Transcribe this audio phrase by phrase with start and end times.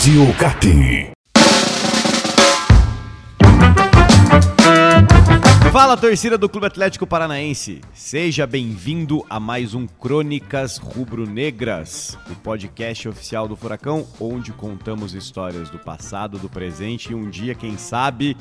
[0.00, 1.12] Rádio Cap.
[5.70, 13.10] Fala torcida do Clube Atlético Paranaense, seja bem-vindo a mais um Crônicas Rubro-Negras, o podcast
[13.10, 18.38] oficial do Furacão, onde contamos histórias do passado, do presente e um dia, quem sabe,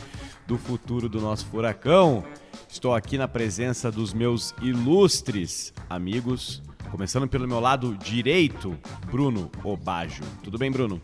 [0.47, 2.23] do futuro do nosso Furacão.
[2.69, 8.79] Estou aqui na presença dos meus ilustres amigos, começando pelo meu lado direito,
[9.11, 10.23] Bruno Obajo.
[10.41, 11.01] Tudo bem, Bruno?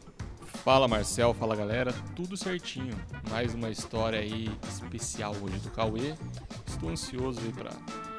[0.66, 2.96] Fala Marcel, fala galera, tudo certinho.
[3.30, 6.16] Mais uma história aí especial hoje do Cauê.
[6.66, 7.70] Estou ansioso aí para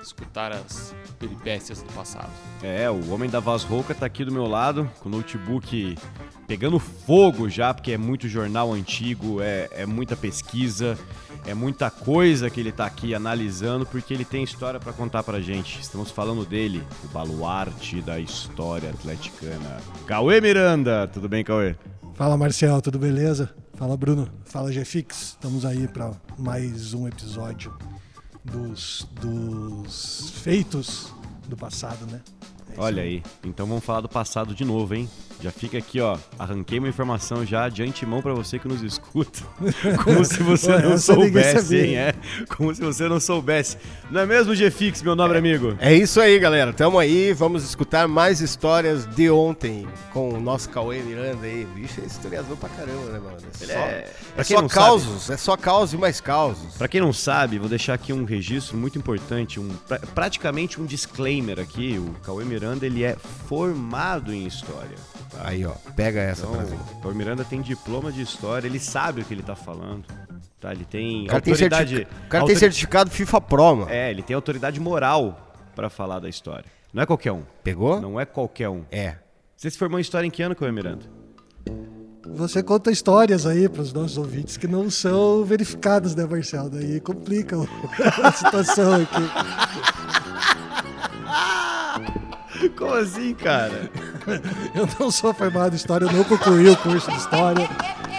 [0.01, 2.31] escutar as peripécias do passado.
[2.63, 5.99] É, o homem da voz rouca tá aqui do meu lado, com o notebook
[6.47, 10.97] pegando fogo já, porque é muito jornal antigo, é, é muita pesquisa,
[11.45, 15.41] é muita coisa que ele tá aqui analisando, porque ele tem história para contar pra
[15.41, 15.81] gente.
[15.81, 19.79] Estamos falando dele, o baluarte da história atleticana.
[20.07, 21.75] Cauê Miranda, tudo bem, Cauê?
[22.17, 23.55] Fala Marcel, tudo beleza?
[23.75, 25.33] Fala Bruno, fala GFix.
[25.33, 27.77] Estamos aí para mais um episódio
[28.43, 31.13] dos, dos feitos
[31.47, 32.23] do passado, né?
[32.77, 35.09] Olha aí, então vamos falar do passado de novo, hein?
[35.43, 36.17] Já fica aqui, ó.
[36.39, 39.43] Arranquei uma informação já de antemão para você que nos escuta.
[40.03, 41.97] Como se você Ué, não soubesse, hein?
[41.97, 42.15] É.
[42.57, 43.77] Como se você não soubesse.
[44.11, 45.77] Não é mesmo, Gfix, meu nobre é, amigo?
[45.79, 46.73] É isso aí, galera.
[46.73, 51.67] Tamo aí, vamos escutar mais histórias de ontem com o nosso Cauê Miranda aí.
[51.75, 53.37] Bicho, é historiador pra caramba, né, mano?
[53.61, 56.75] É só, é, é só causos, sabe, é só causos e mais causos.
[56.77, 59.69] Pra quem não sabe, vou deixar aqui um registro muito importante, um,
[60.15, 61.99] praticamente um disclaimer aqui.
[61.99, 64.97] O Cauê Miranda, ele é formado em história.
[65.41, 69.35] Aí, ó, pega essa então, O Miranda tem diploma de história, ele sabe o que
[69.35, 70.05] ele tá falando.
[70.61, 71.95] Tá, ele tem o cara autoridade.
[71.97, 73.91] Tem o cara tem certificado FIFA Pro, mano.
[73.91, 76.65] É, ele tem autoridade moral para falar da história.
[76.93, 77.43] Não é qualquer um.
[77.63, 78.01] Pegou?
[78.01, 78.85] Não é qualquer um.
[78.91, 79.17] É.
[79.57, 81.05] Você se formou em história em que ano, Cauê Miranda?
[82.35, 86.71] Você conta histórias aí para os nossos ouvintes que não são verificadas, né, Marcelo?
[86.71, 87.57] Daí complica
[88.23, 89.23] a situação aqui.
[92.77, 93.91] Como assim, cara?
[94.75, 97.69] Eu não sou formado em História, eu não concluí o curso de História.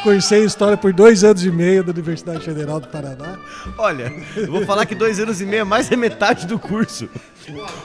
[0.03, 3.37] Cursei História por dois anos e meio da Universidade Federal do Paraná.
[3.77, 7.09] Olha, eu vou falar que dois anos e meio é mais da metade do curso.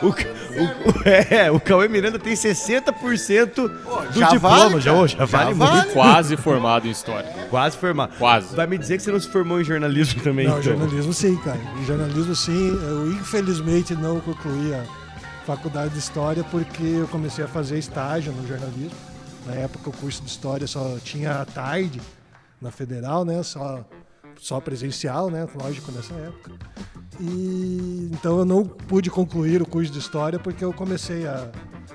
[0.02, 3.70] O, o, o, é, o Cauê Miranda tem 60% do
[4.12, 4.68] já diploma.
[4.68, 5.92] Vale, já, já, já vale, vale muito.
[5.92, 7.28] Quase formado em História.
[7.50, 8.16] Quase formado.
[8.18, 8.54] Quase.
[8.54, 10.62] Vai me dizer que você não se formou em jornalismo também, Não, então.
[10.62, 11.60] jornalismo sim, cara.
[11.80, 12.68] Em jornalismo sim.
[12.82, 14.84] Eu infelizmente não concluí a
[15.44, 18.96] faculdade de História porque eu comecei a fazer estágio no jornalismo.
[19.46, 22.00] Na época o curso de História só tinha à tarde
[22.60, 23.42] na Federal, né?
[23.42, 23.84] Só,
[24.38, 25.46] só presencial, né?
[25.54, 26.52] Lógico, nessa época.
[27.20, 31.50] E então eu não pude concluir o curso de História porque eu comecei a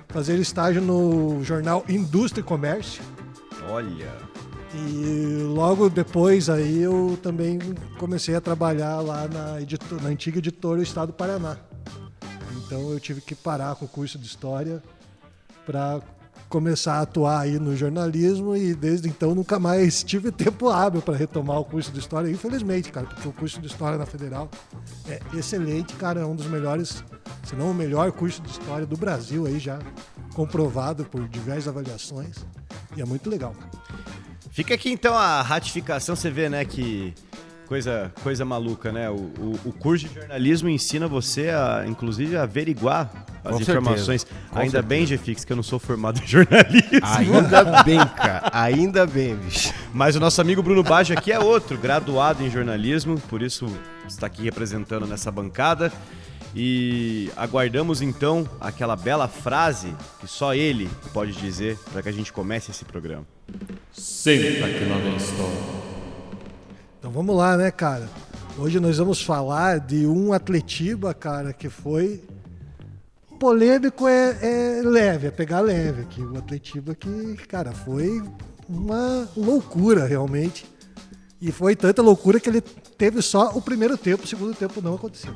[0.10, 3.02] fazer estágio no jornal Indústria e Comércio.
[3.70, 4.12] Olha!
[4.74, 7.58] E logo depois aí eu também
[7.98, 11.58] comecei a trabalhar lá na, editor, na antiga editora Estado do Paraná.
[12.68, 14.84] Então eu tive que parar com o curso de história
[15.66, 16.02] para
[16.50, 21.16] começar a atuar aí no jornalismo e desde então nunca mais tive tempo hábil para
[21.16, 24.50] retomar o curso de história, infelizmente, cara, porque o curso de história na Federal
[25.10, 27.04] é excelente, cara, é um dos melhores,
[27.44, 29.80] se não o melhor curso de história do Brasil aí já
[30.34, 32.38] comprovado por diversas avaliações
[32.96, 33.54] e é muito legal.
[34.52, 37.14] Fica aqui então a ratificação, você vê, né, que
[37.68, 39.10] Coisa, coisa maluca, né?
[39.10, 43.12] O, o, o, curso de jornalismo ensina você a, inclusive, a averiguar
[43.44, 44.26] as Com informações.
[44.54, 44.84] Ainda certeza.
[44.84, 47.02] bem, Gfix, que eu não sou formado em jornalismo.
[47.04, 48.50] Ainda bem, cara.
[48.54, 49.74] Ainda bem, bicho.
[49.94, 53.66] Mas o nosso amigo Bruno Baggio aqui é outro, graduado em jornalismo, por isso
[54.08, 55.92] está aqui representando nessa bancada.
[56.56, 62.32] E aguardamos então aquela bela frase que só ele pode dizer para que a gente
[62.32, 63.26] comece esse programa.
[63.92, 65.77] Senta que lá vem história.
[67.08, 68.10] Então vamos lá, né, cara?
[68.58, 72.22] Hoje nós vamos falar de um Atletiba, cara, que foi
[73.40, 76.22] polêmico é, é leve, é pegar leve aqui.
[76.22, 78.22] O Atletiba que, cara, foi
[78.68, 80.66] uma loucura realmente.
[81.40, 84.96] E foi tanta loucura que ele teve só o primeiro tempo, o segundo tempo não
[84.96, 85.34] aconteceu.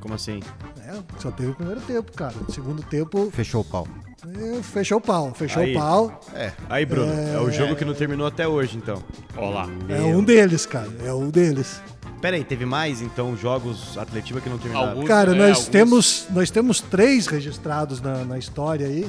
[0.00, 0.40] Como assim?
[0.78, 2.34] É, só teve o primeiro tempo, cara.
[2.48, 3.30] O segundo tempo.
[3.30, 3.86] Fechou o pau.
[4.26, 5.74] É, fechou o pau, fechou aí.
[5.74, 6.20] o pau.
[6.34, 6.52] É.
[6.68, 7.34] Aí, Bruno, é...
[7.34, 7.40] é...
[7.40, 9.02] o jogo que não terminou até hoje, então.
[9.36, 9.68] Olá.
[9.88, 10.90] É um deles, cara.
[11.04, 11.82] É um deles.
[12.20, 14.92] Pera aí, teve mais, então, jogos Atletiva que não terminaram?
[14.92, 15.68] Alguns, cara, é, nós, alguns...
[15.68, 19.06] temos, nós temos três registrados na, na história aí.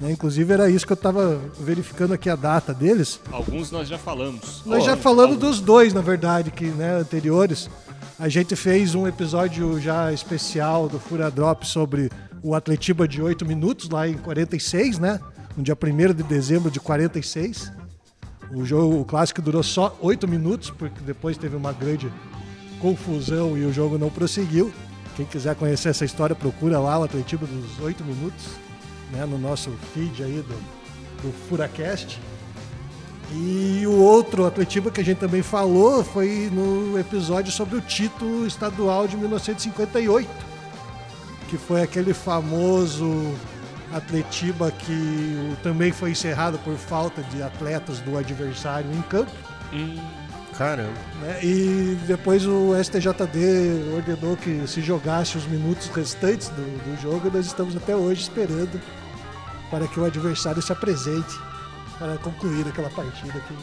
[0.00, 0.12] Né?
[0.12, 3.20] Inclusive era isso que eu estava verificando aqui a data deles.
[3.32, 4.62] Alguns nós já falamos.
[4.64, 5.56] Nós oh, já falamos alguns.
[5.56, 7.68] dos dois, na verdade, que né, anteriores.
[8.18, 12.08] A gente fez um episódio já especial do Fura Drop sobre
[12.44, 15.18] o Atletiba de 8 minutos, lá em 46, né?
[15.56, 17.72] no dia 1 de dezembro de 46.
[18.52, 22.12] O jogo, o clássico durou só oito minutos, porque depois teve uma grande
[22.80, 24.70] confusão e o jogo não prosseguiu.
[25.16, 28.44] Quem quiser conhecer essa história, procura lá o Atletiba dos oito minutos,
[29.10, 32.20] né, no nosso feed aí do, do Furacast.
[33.32, 38.46] E o outro Atletiba que a gente também falou foi no episódio sobre o título
[38.46, 40.53] estadual de 1958,
[41.54, 43.32] que foi aquele famoso
[43.92, 49.30] Atletiba que também foi encerrado por falta de atletas do adversário em campo.
[49.72, 49.96] Hum,
[50.58, 50.90] caramba.
[51.20, 51.38] Né?
[51.44, 57.46] E depois o STJD ordenou que se jogasse os minutos restantes do, do jogo, nós
[57.46, 58.80] estamos até hoje esperando
[59.70, 61.38] para que o adversário se apresente
[62.00, 63.54] para concluir aquela partida que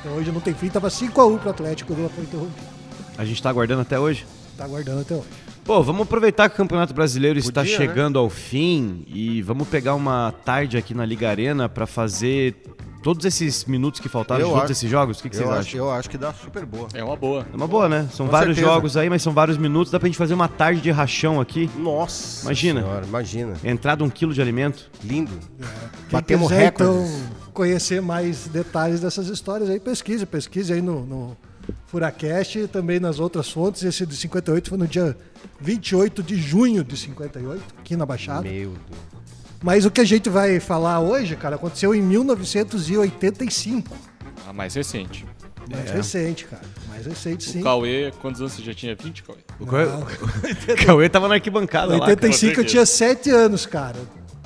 [0.00, 0.68] até hoje não tem fim.
[0.68, 2.68] Tava 5x1 pro Atlético quando ela foi interrompida.
[3.16, 4.26] A gente tá aguardando até hoje?
[4.54, 5.28] Tá aguardando até hoje.
[5.68, 7.68] Pô, vamos aproveitar que o Campeonato Brasileiro Podia, está né?
[7.68, 8.20] chegando né?
[8.20, 12.56] ao fim e vamos pegar uma tarde aqui na Liga Arena para fazer
[13.02, 15.18] todos esses minutos que faltaram eu de todos esses jogos?
[15.18, 15.80] O que, que vocês acho, acham?
[15.80, 16.88] Eu acho que dá super boa.
[16.94, 17.46] É uma boa.
[17.52, 18.08] É uma boa, né?
[18.14, 18.74] São Com vários certeza.
[18.74, 19.92] jogos aí, mas são vários minutos.
[19.92, 21.68] Dá pra gente fazer uma tarde de rachão aqui.
[21.76, 22.80] Nossa Imagina.
[22.80, 23.54] Senhora, imagina.
[23.62, 24.90] Entrada um quilo de alimento.
[25.04, 25.38] Lindo.
[25.60, 25.64] É.
[26.10, 27.10] Batemos quiser, recordes.
[27.10, 30.24] Então, conhecer mais detalhes dessas histórias aí, pesquise.
[30.24, 31.36] Pesquise aí no, no
[31.86, 33.82] Furacast e também nas outras fontes.
[33.82, 35.16] Esse de 58 foi no dia
[35.60, 38.42] 28 de junho de 58, aqui na Baixada.
[38.42, 38.78] Meu Deus.
[39.62, 43.96] Mas o que a gente vai falar hoje, cara, aconteceu em 1985.
[44.46, 45.26] A mais recente.
[45.70, 45.94] Mais é.
[45.94, 46.62] recente, cara.
[46.88, 47.60] Mais recente, sim.
[47.60, 48.94] O Cauê, quantos anos você já tinha?
[48.94, 49.38] 20, Cauê?
[49.60, 49.84] O Cauê,
[50.72, 53.98] o Cauê tava na arquibancada 85 lá, eu tinha 7 anos, cara.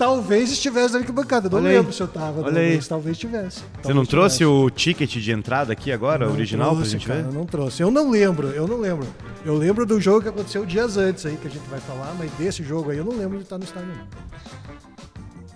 [0.02, 1.48] Talvez estivesse na arquibancada.
[1.48, 2.40] Não Olha lembro se eu tava.
[2.40, 2.88] Olha talvez, aí.
[2.88, 3.60] talvez tivesse.
[3.60, 7.24] Talvez você não trouxe o ticket de entrada aqui agora, original, pra gente ver?
[7.24, 7.84] Eu não trouxe.
[7.84, 9.06] Eu não lembro, eu não lembro.
[9.44, 12.32] Eu lembro do jogo que aconteceu dias antes aí, que a gente vai falar, mas
[12.32, 13.92] desse jogo aí eu não lembro de estar no estádio.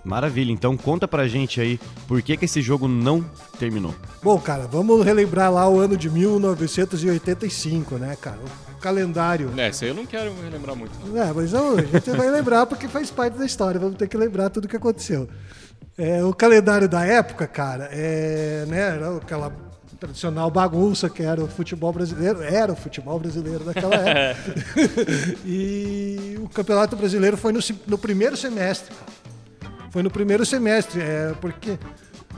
[0.06, 3.92] Maravilha, então conta pra gente aí por que, que esse jogo não terminou.
[4.22, 8.38] Bom, cara, vamos relembrar lá o ano de 1985, né, cara?
[8.70, 9.52] O calendário.
[9.56, 10.92] É, isso aí eu não quero relembrar muito.
[11.04, 11.20] Não.
[11.20, 14.48] É, mas a gente vai lembrar porque faz parte da história, vamos ter que lembrar
[14.48, 15.28] tudo o que aconteceu.
[15.98, 19.52] É, o calendário da época, cara, é, né, era aquela
[19.98, 24.54] tradicional bagunça que era o futebol brasileiro, era o futebol brasileiro naquela época.
[25.44, 27.58] e o Campeonato Brasileiro foi no,
[27.88, 29.35] no primeiro semestre, cara.
[29.96, 31.78] Foi no primeiro semestre, é, porque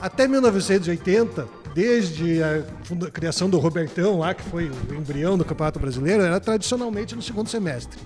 [0.00, 2.62] até 1980, desde a
[3.10, 7.48] criação do Robertão lá, que foi o embrião do Campeonato Brasileiro, era tradicionalmente no segundo
[7.50, 7.98] semestre.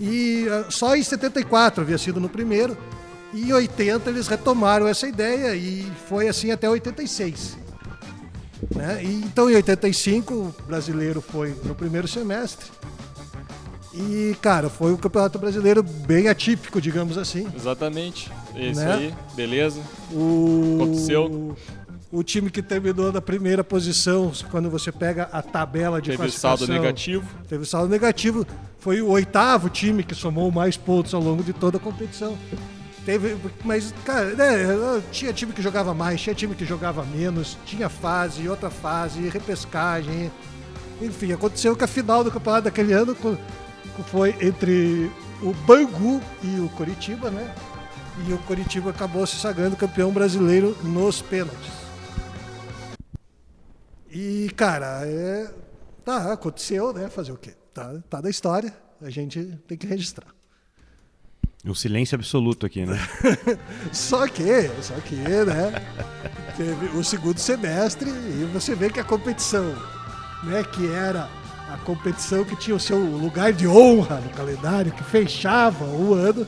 [0.00, 2.78] E uh, só em 74 havia sido no primeiro,
[3.34, 7.58] e em 80 eles retomaram essa ideia e foi assim até 86.
[8.76, 9.02] Né?
[9.02, 12.70] E, então em 85 o brasileiro foi no primeiro semestre
[13.94, 17.46] e, cara, foi um campeonato brasileiro bem atípico, digamos assim.
[17.54, 18.30] Exatamente.
[18.54, 18.94] Isso né?
[18.94, 19.80] aí, beleza.
[20.12, 20.78] O...
[20.80, 21.56] Aconteceu.
[22.10, 26.58] O time que terminou na primeira posição, quando você pega a tabela de teve classificação...
[26.58, 27.28] Teve saldo negativo.
[27.48, 28.46] Teve saldo negativo.
[28.78, 32.36] Foi o oitavo time que somou mais pontos ao longo de toda a competição.
[33.06, 37.88] Teve, mas, cara, né, tinha time que jogava mais, tinha time que jogava menos, tinha
[37.88, 40.30] fase, outra fase, repescagem.
[41.00, 43.16] Enfim, aconteceu que a final do campeonato daquele ano
[44.06, 45.10] foi entre
[45.42, 47.52] o Bangu e o Coritiba, né?
[48.26, 51.72] E o Coritiba acabou se sagrando campeão brasileiro nos pênaltis.
[54.10, 55.50] E, cara, é...
[56.04, 57.08] tá, aconteceu, né?
[57.08, 57.54] Fazer o quê?
[57.72, 60.28] Tá, tá da história, a gente tem que registrar.
[61.64, 62.98] Um silêncio absoluto aqui, né?
[63.92, 65.72] só que, só que, né?
[66.56, 69.72] Teve o segundo semestre e você vê que a competição,
[70.42, 71.30] né, que era
[71.72, 76.46] a competição que tinha o seu lugar de honra no calendário, que fechava o ano,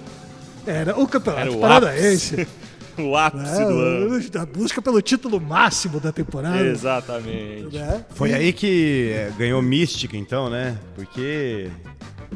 [0.67, 2.47] era o Campeonato era o Paranaense.
[2.99, 3.67] o ápice né?
[3.67, 4.21] do ano.
[4.39, 6.65] A busca pelo título máximo da temporada.
[6.65, 7.77] Exatamente.
[7.77, 8.05] Né?
[8.11, 10.79] Foi aí que é, ganhou mística, então, né?
[10.95, 11.71] Porque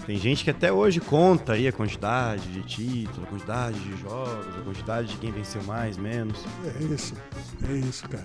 [0.06, 4.58] tem gente que até hoje conta aí a quantidade de títulos, a quantidade de jogos,
[4.58, 6.38] a quantidade de quem venceu mais, menos.
[6.64, 7.14] É isso,
[7.68, 8.24] é isso, cara.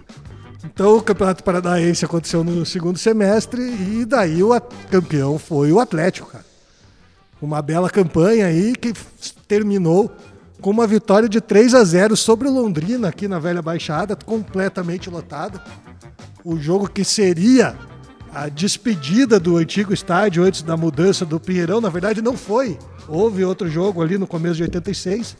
[0.63, 6.29] Então o Campeonato Paranaense aconteceu no segundo semestre e daí o campeão foi o Atlético,
[6.29, 6.52] cara.
[7.43, 8.93] Uma bela campanha aí que
[9.49, 10.09] terminou
[10.61, 15.09] com uma vitória de 3 a 0 sobre o Londrina aqui na Velha Baixada, completamente
[15.09, 15.61] lotada.
[16.41, 17.75] O jogo que seria
[18.33, 22.79] a despedida do antigo estádio antes da mudança do Pinheirão, na verdade não foi.
[23.09, 25.35] Houve outro jogo ali no começo de 86,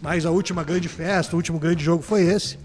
[0.00, 2.56] mas a última grande festa, o último grande jogo foi esse.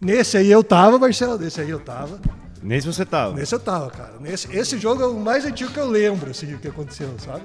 [0.00, 2.18] Nesse aí eu tava, Marcelo, nesse aí eu tava.
[2.62, 3.34] Nesse você tava?
[3.34, 4.14] Nesse eu tava, cara.
[4.20, 7.42] Nesse, esse jogo é o mais antigo que eu lembro, assim, o que aconteceu, sabe?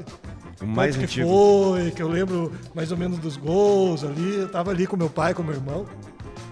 [0.61, 1.27] O mais Quanto antigo?
[1.27, 4.35] Que foi, que eu lembro mais ou menos dos gols ali.
[4.35, 5.85] Eu tava ali com meu pai, com meu irmão.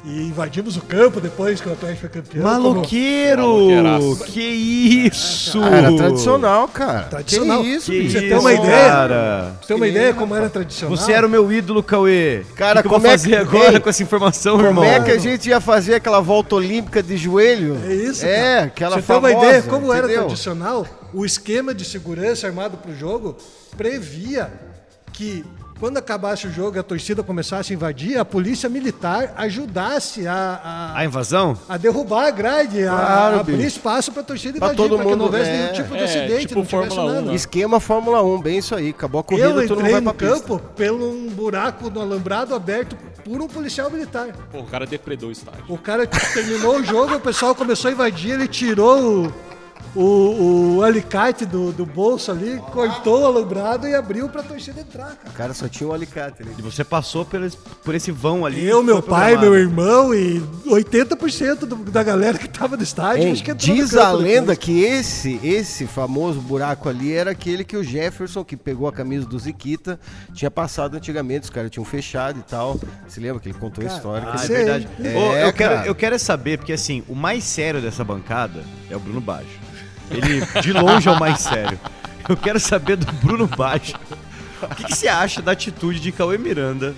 [0.07, 2.43] E invadimos o campo depois que o Atlético foi campeão.
[2.43, 3.41] Maloqueiro!
[3.41, 4.23] Maloqueiraço.
[4.25, 5.59] Que isso!
[5.63, 7.07] Ah, era tradicional, cara.
[7.07, 7.63] Tradicional.
[7.63, 8.19] Que isso, Que bicho.
[8.19, 8.87] Você tem uma ideia?
[8.91, 9.55] cara?
[9.59, 10.95] Você ter uma ideia como era tradicional?
[10.95, 12.45] Você era o meu ídolo, Cauê.
[12.55, 14.83] Cara, o que, como é que- agora Ei, com essa informação, Como irmão?
[14.83, 17.75] é que a gente ia fazer aquela volta olímpica de joelho?
[17.83, 18.63] É isso, É, cara.
[18.67, 20.25] aquela Você tem uma famosa, ideia como era entendeu?
[20.25, 20.85] tradicional?
[21.15, 23.35] O esquema de segurança armado pro jogo
[23.75, 24.51] previa
[25.11, 25.43] que
[25.79, 30.61] quando acabasse o jogo e a torcida começasse a invadir, a polícia militar ajudasse a,
[30.63, 31.57] a, A invasão?
[31.67, 33.67] a derrubar a grade, a- Claro, a, abrir bicho.
[33.67, 35.53] espaço pra torcida Pra invadir, todo pra que mundo, não houvesse é.
[35.61, 37.27] nenhum tipo de É, acidente, tipo não tivesse Fórmula 1, nada.
[37.27, 37.35] né?
[37.35, 38.89] Esquema Fórmula 1, bem isso aí.
[38.89, 40.35] Acabou a corrida, Eu todo mundo entrei vai pista.
[40.39, 44.27] campo pelo um buraco no alambrado aberto por um policial militar.
[44.51, 45.63] Pô, o cara depredou o estádio.
[45.67, 49.33] O cara terminou o jogo, o pessoal começou a invadir, ele tirou o,
[49.95, 55.15] o, o alicate do, do bolso ali, cortou o alambrado e abriu pra torcida entrar,
[55.15, 55.29] cara.
[55.29, 56.51] O cara só tinha um alicate ali.
[56.57, 58.65] E você passou por esse, por esse vão ali.
[58.65, 63.31] Eu, meu pai, meu irmão e 80% do- da galera que tava no estádio, Hein,
[63.31, 64.57] acho que diz a lenda depois.
[64.59, 69.25] que esse, esse famoso buraco ali era aquele que o Jefferson, que pegou a camisa
[69.25, 69.99] do Ziquita,
[70.33, 71.43] tinha passado antigamente.
[71.45, 72.79] Os caras tinham fechado e tal.
[73.07, 74.27] Se lembra que ele contou a história?
[74.27, 74.55] Ah, é ele- Sei.
[74.57, 74.87] verdade.
[75.03, 75.87] É, Ô, eu, quero, cara.
[75.87, 79.64] eu quero é saber, porque assim, o mais sério dessa bancada é o Bruno Baggio.
[80.09, 81.79] Ele, de longe, é o mais sério.
[82.27, 83.95] Eu quero saber do Bruno Baggio.
[84.61, 86.95] O que, que você acha da atitude de Cauê Miranda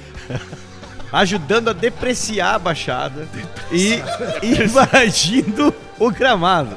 [1.12, 3.28] ajudando a depreciar a Baixada
[3.72, 4.02] e
[4.44, 6.76] invadindo o gramado?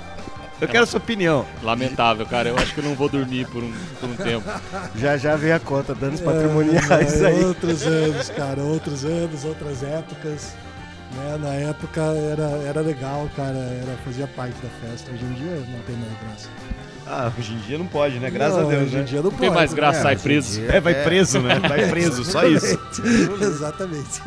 [0.60, 1.46] Eu quero a sua opinião.
[1.62, 2.50] Lamentável, cara.
[2.50, 4.46] Eu acho que eu não vou dormir por um, por um tempo.
[4.94, 7.44] Já já veio a conta, danos patrimoniais É, aí.
[7.44, 10.54] Outros anos, cara, outros anos, outras épocas.
[11.14, 11.38] Né?
[11.40, 15.10] Na época era, era legal, cara, era, fazia parte da festa.
[15.12, 16.48] Hoje em dia não tem mais graça.
[17.06, 18.30] Ah, hoje em dia não pode, né?
[18.30, 19.02] Graças Não, a Deus, Hoje né?
[19.02, 20.02] em dia não, Não tem pode, mais graça, né?
[20.04, 20.60] sai preso.
[20.60, 21.58] dia- É, vai preso, né?
[21.58, 22.78] Vai preso, só isso.
[23.42, 24.20] Exatamente.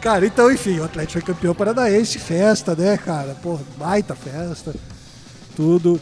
[0.00, 3.34] Cara, então, enfim, o Atlético foi campeão paranaense, festa, né, cara?
[3.36, 4.74] Porra, baita festa,
[5.54, 6.00] tudo.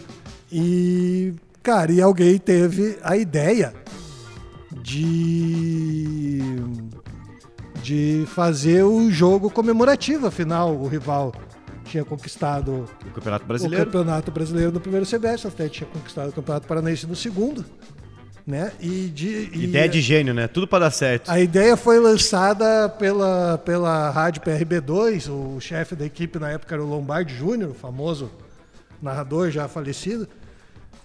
[0.50, 3.74] E, cara, e alguém teve a ideia
[4.72, 6.61] de
[7.82, 11.32] de fazer o jogo comemorativo, afinal, o rival
[11.84, 13.84] tinha conquistado O Campeonato o Brasileiro.
[13.86, 17.64] Campeonato Brasileiro no primeiro semestre, o Atlético tinha conquistado o Campeonato Paranaense no segundo,
[18.46, 18.72] né?
[18.80, 20.46] E de e Ideia de gênio, né?
[20.46, 21.30] Tudo pra dar certo.
[21.30, 26.82] a ideia foi lançada pela, pela rádio PRB2, o chefe da equipe na época era
[26.82, 28.30] o Lombardi Júnior, o famoso
[29.00, 30.28] narrador já falecido.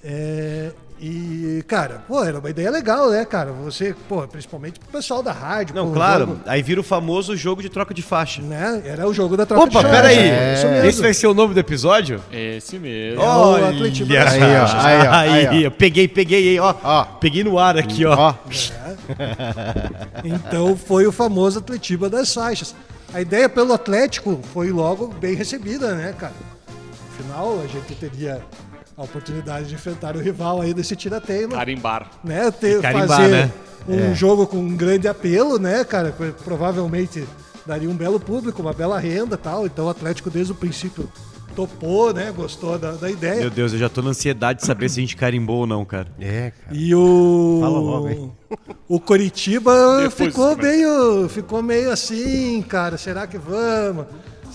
[0.03, 3.51] É, e, cara, pô, era uma ideia legal, né, cara?
[3.51, 5.75] Você, pô, principalmente pro pessoal da rádio.
[5.75, 6.25] Não, pô, claro.
[6.25, 8.41] jogo, Aí vira o famoso jogo de troca de faixa.
[8.41, 8.81] né?
[8.85, 9.89] Era o jogo da troca Opa, de chave.
[9.95, 10.17] peraí.
[10.17, 10.85] É, isso mesmo.
[10.89, 12.21] Esse vai ser o nome do episódio?
[12.31, 13.21] Esse mesmo.
[13.21, 14.23] Ó, o Olha Atletiba só.
[14.23, 15.61] das Aí, ó, Aí, aí, ó, aí, ó.
[15.67, 16.73] eu peguei, peguei, hein, ó.
[16.83, 17.03] Ó.
[17.05, 18.15] Peguei no ar aqui, ó.
[18.17, 18.33] Ó,
[20.23, 22.75] Então foi o famoso Atletiba das faixas.
[23.13, 26.33] A ideia pelo Atlético foi logo bem recebida, né, cara?
[27.13, 28.41] Afinal, a gente teria
[28.97, 32.09] a oportunidade de enfrentar o rival aí desse tirateio, Carimbar.
[32.23, 32.49] né?
[32.49, 33.51] Ter, carimbar, fazer né?
[33.87, 36.13] um jogo com um grande apelo, né, cara?
[36.43, 37.23] Provavelmente
[37.65, 39.65] daria um belo público, uma bela renda e tal.
[39.67, 41.07] Então o Atlético desde o princípio
[41.55, 42.31] topou, né?
[42.35, 43.41] Gostou da, da ideia.
[43.41, 45.85] Meu Deus, eu já tô na ansiedade de saber se a gente carimbou ou não,
[45.85, 46.07] cara.
[46.19, 46.75] é, cara.
[46.75, 47.59] E o.
[47.61, 48.31] Fala logo, hein?
[48.89, 49.73] O Coritiba
[50.03, 50.69] Depois ficou começa.
[50.69, 52.97] meio, ficou meio assim, cara.
[52.97, 54.05] Será que vamos?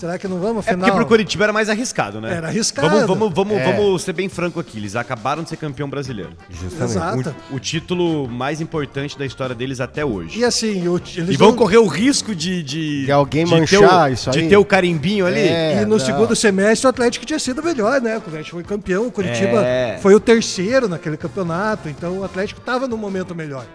[0.03, 0.67] Será que não vamos?
[0.67, 2.33] É Afinal, porque pro Curitiba era mais arriscado, né?
[2.35, 2.89] Era arriscado.
[2.89, 3.71] Vamos, vamos, vamos, É.
[3.71, 4.77] vamos ser bem franco aqui.
[4.77, 6.31] Eles acabaram de ser campeão brasileiro.
[6.49, 6.91] Justamente.
[6.91, 7.35] Exato.
[7.49, 10.39] O, o título mais importante da história deles até hoje.
[10.39, 12.61] E assim, o, eles E vão não- correr o risco de.
[12.63, 14.49] De, De alguém de manchar o, isso De aí?
[14.49, 15.39] ter o carimbinho ali.
[15.39, 15.81] É.
[15.81, 15.99] E no não.
[15.99, 18.15] segundo semestre o Atlético tinha sido melhor, né?
[18.15, 19.99] O Atlético foi campeão, o Curitiba É.
[20.01, 23.65] foi o terceiro naquele campeonato, então o Atlético estava num momento melhor.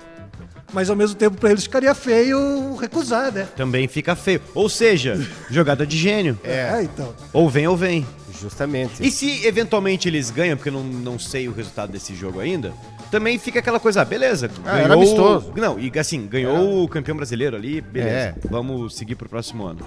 [0.73, 3.49] Mas ao mesmo tempo para eles ficaria feio recusar, né?
[3.57, 4.41] Também fica feio.
[4.55, 5.19] Ou seja,
[5.51, 6.39] jogada de gênio.
[6.45, 7.15] É, então.
[7.33, 8.07] Ou vem ou vem.
[8.41, 9.05] Justamente.
[9.05, 12.73] E se eventualmente eles ganham, porque eu não, não sei o resultado desse jogo ainda,
[13.11, 14.51] também fica aquela coisa, ah, beleza.
[14.65, 15.53] Ah, era amistoso.
[15.57, 18.11] Não, e assim, ganhou o campeão brasileiro ali, beleza.
[18.17, 18.35] É.
[18.49, 19.81] Vamos seguir pro próximo ano.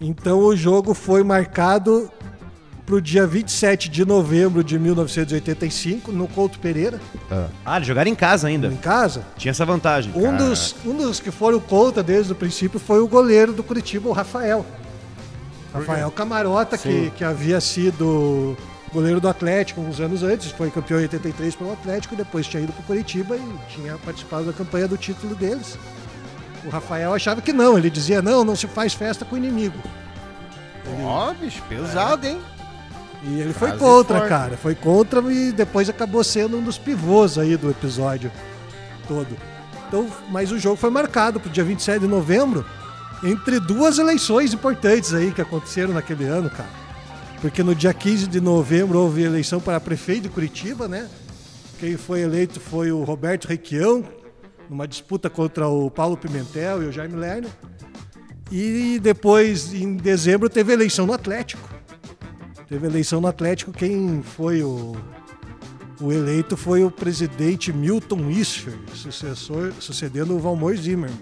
[0.00, 2.10] Então o jogo foi marcado
[2.90, 7.00] para o dia 27 de novembro de 1985, no Couto Pereira,
[7.64, 8.66] Ah, eles jogaram em casa ainda.
[8.66, 9.22] em casa.
[9.36, 10.10] Tinha essa vantagem.
[10.12, 14.08] Um dos, um dos que foram contra desde o princípio foi o goleiro do Curitiba,
[14.08, 14.66] o Rafael.
[15.72, 18.56] Rafael Camarota, que, que havia sido
[18.92, 22.64] goleiro do Atlético uns anos antes, foi campeão em 83 pelo Atlético e depois tinha
[22.64, 25.78] ido para o Curitiba e tinha participado da campanha do título deles.
[26.64, 29.78] O Rafael achava que não, ele dizia: não, não se faz festa com o inimigo.
[31.04, 32.40] Ó, bicho, pesado, hein?
[33.22, 34.28] E ele foi contra, forte.
[34.28, 34.56] cara.
[34.56, 38.30] Foi contra e depois acabou sendo um dos pivôs aí do episódio
[39.06, 39.36] todo.
[39.88, 42.64] Então, mas o jogo foi marcado pro dia 27 de novembro
[43.22, 46.70] entre duas eleições importantes aí que aconteceram naquele ano, cara.
[47.40, 51.08] Porque no dia 15 de novembro houve eleição para prefeito de Curitiba, né?
[51.78, 54.04] Quem foi eleito foi o Roberto Requião,
[54.68, 57.50] numa disputa contra o Paulo Pimentel e o Jaime Lerner.
[58.50, 61.69] E depois, em dezembro, teve eleição no Atlético.
[62.70, 64.94] Teve eleição no Atlético, quem foi o,
[66.00, 71.18] o eleito foi o presidente Milton Isfer, sucessor, sucedendo o Valmor Zimmermann.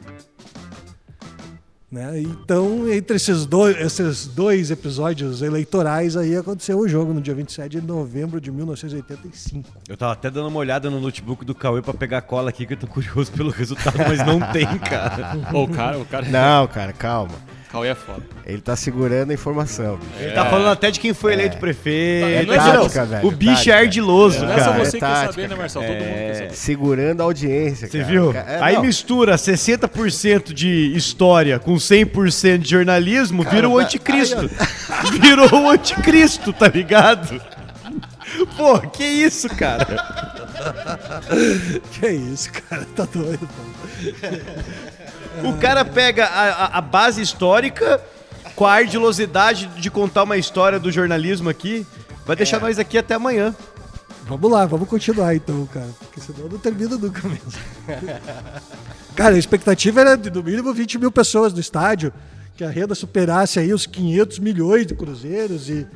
[1.91, 2.21] Né?
[2.21, 7.81] Então, entre esses dois, esses dois episódios eleitorais aí aconteceu o jogo no dia 27
[7.81, 9.71] de novembro de 1985.
[9.89, 12.75] Eu tava até dando uma olhada no notebook do Cauê pra pegar cola aqui, que
[12.75, 15.39] eu tô curioso pelo resultado, mas não tem, cara.
[15.55, 16.29] Ô, o cara, o cara.
[16.29, 17.37] Não, cara, calma.
[17.71, 18.23] Cauê é foda.
[18.47, 19.97] Ele tá segurando a informação.
[19.99, 20.11] bicho.
[20.23, 22.27] Ele tá falando até de quem foi eleito prefeito.
[22.27, 23.29] É Não é tática, velho.
[23.29, 23.71] o bicho tática.
[23.73, 24.79] é ardiloso, Não é só cara.
[24.85, 25.85] você que quer saber, né, Marcelo?
[25.85, 26.53] Todo mundo quer saber.
[26.55, 28.11] Segurando a audiência, Você cara.
[28.11, 28.33] viu?
[28.33, 28.83] É, Aí não.
[28.83, 34.49] mistura 60% de história com 100% de jornalismo, vira o anticristo.
[35.21, 37.39] Virou o anticristo, tá ligado?
[38.57, 39.87] Pô, que isso, cara?
[41.93, 43.49] Que isso, cara, tá doido.
[45.45, 48.01] O cara pega a, a- a base histórica
[48.57, 51.87] com a ardilosidade de contar uma história do jornalismo aqui.
[52.27, 53.55] Vai deixar nós aqui até amanhã.
[54.27, 55.89] Vamos lá, vamos continuar então, cara.
[55.99, 57.53] Porque senão não termina nunca mesmo.
[59.15, 62.13] cara, a expectativa era de no mínimo 20 mil pessoas no estádio,
[62.57, 65.87] que a renda superasse aí os 500 milhões de cruzeiros e,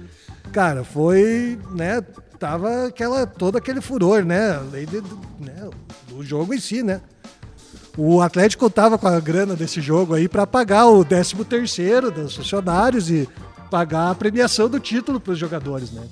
[0.52, 2.00] cara, foi, né,
[2.38, 5.02] tava aquela, todo aquele furor, né, além de-
[5.40, 5.68] né,
[6.08, 7.00] do jogo em si, né.
[7.96, 12.34] O Atlético tava com a grana desse jogo aí para pagar o 13 terceiro dos
[12.34, 13.28] funcionários e
[13.70, 16.02] pagar a premiação do título para os jogadores, né.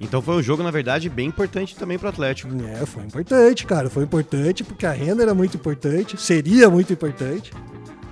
[0.00, 2.52] Então foi um jogo, na verdade, bem importante também pro Atlético.
[2.62, 3.88] É, foi importante, cara.
[3.88, 7.52] Foi importante porque a renda era muito importante, seria muito importante,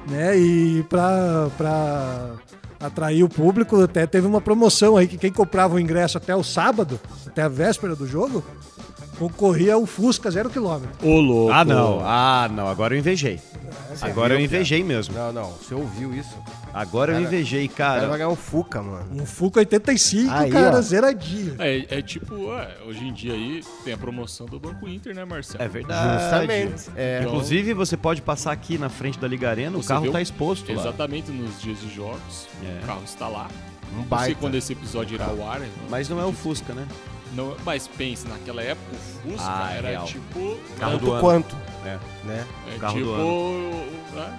[0.09, 0.39] né?
[0.39, 2.37] E pra
[2.81, 6.43] atrair o público, até teve uma promoção aí que quem comprava o ingresso até o
[6.43, 8.45] sábado, até a véspera do jogo,
[9.19, 10.91] concorria ao Fusca zero quilômetro.
[11.07, 11.53] Ô, louco.
[11.53, 12.01] Ah, não.
[12.03, 12.69] Ah, não.
[12.69, 13.41] Agora eu invejei.
[14.01, 15.15] Agora eu viu, invejei mesmo.
[15.15, 15.51] Não, não.
[15.53, 16.35] Você ouviu isso?
[16.75, 18.17] Agora eu Cara, invejei, O cara vai cara.
[18.19, 19.07] ganhar um Fuca, mano.
[19.23, 20.81] Um Fusca 85, Aí, cara, ó.
[20.81, 21.55] zeradinho.
[21.59, 25.25] É, é tipo, é, hoje em dia aí tem a promoção do Banco Inter, né,
[25.25, 25.63] Marcelo?
[25.63, 26.23] É verdade.
[26.23, 26.91] Justamente.
[26.97, 27.19] É.
[27.21, 30.13] Então, Inclusive, você pode passar aqui na frente da Liga Arena, o Você carro viu?
[30.13, 30.81] tá exposto lá.
[30.81, 32.83] Exatamente nos dias de jogos, É.
[32.83, 33.49] o carro está lá.
[33.93, 34.41] Um Não sei baita.
[34.41, 35.61] quando esse episódio irá ao ar.
[35.91, 36.87] Mas não é o Fusca, né?
[37.35, 40.05] Não, mas pense, naquela época o Fusca Ah, é era real.
[40.05, 40.59] tipo.
[40.79, 41.21] Carro do Tanto ano.
[41.21, 41.99] quanto, É.
[42.25, 42.47] né?
[42.75, 43.07] é carro tipo.
[43.11, 44.39] do né?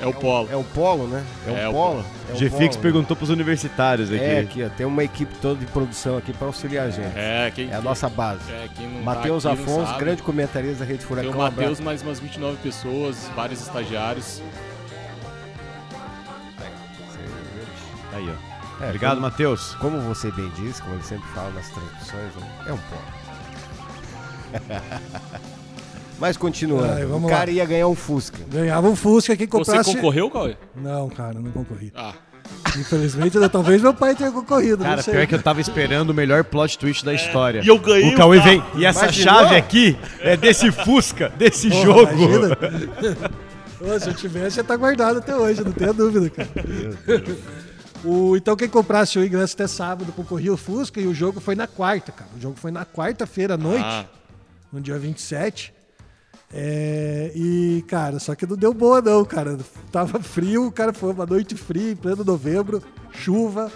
[0.00, 0.48] É o Polo.
[0.50, 1.24] É o Polo, né?
[1.46, 2.04] É, É, o o Polo.
[2.28, 2.82] É o GFix Polo.
[2.82, 4.22] perguntou pros universitários aqui.
[4.22, 4.68] É, aqui, ó.
[4.68, 7.16] Tem uma equipe toda de produção aqui pra auxiliar a gente.
[7.16, 8.50] É, quem, É a nossa base.
[8.50, 11.30] É, quem não Matheus tá Afonso, grande comentarista da Rede Tem Furacão.
[11.32, 14.42] o um Matheus, mais umas 29 pessoas, vários estagiários.
[18.84, 19.74] É, Obrigado, como, Matheus.
[19.80, 22.50] como você bem disse, como ele sempre fala nas transmissões, né?
[22.66, 23.02] é um Polo.
[26.18, 27.50] Mas continuando, Ai, o vamos cara lá.
[27.50, 28.38] ia ganhar um Fusca.
[28.48, 29.94] Ganhava um Fusca quem Você comprasse...
[29.96, 30.56] concorreu, Cauê?
[30.76, 31.92] Não, cara, não concorri.
[31.94, 32.14] Ah,
[32.78, 35.14] Infelizmente, talvez meu pai tenha concorrido, Cara, não sei.
[35.14, 37.60] pior que eu tava esperando o melhor plot twist da história.
[37.64, 38.62] e eu ganhei O Cauê o vem.
[38.76, 39.34] E essa Imaginou?
[39.34, 42.12] chave aqui é desse Fusca, desse Porra, jogo.
[42.12, 42.58] imagina.
[43.96, 46.48] Ô, se eu tivesse, ia estar guardado até hoje, não tenha dúvida, cara.
[48.04, 51.54] O, então, quem comprasse o ingresso até sábado concorria o Fusca e o jogo foi
[51.54, 52.30] na quarta, cara.
[52.36, 54.04] O jogo foi na quarta-feira à noite, Ah.
[54.72, 55.72] no dia 27.
[56.52, 59.58] É, e, cara, só que não deu boa, não, cara.
[59.90, 63.72] Tava frio, o cara foi uma noite fria, em pleno novembro, chuva.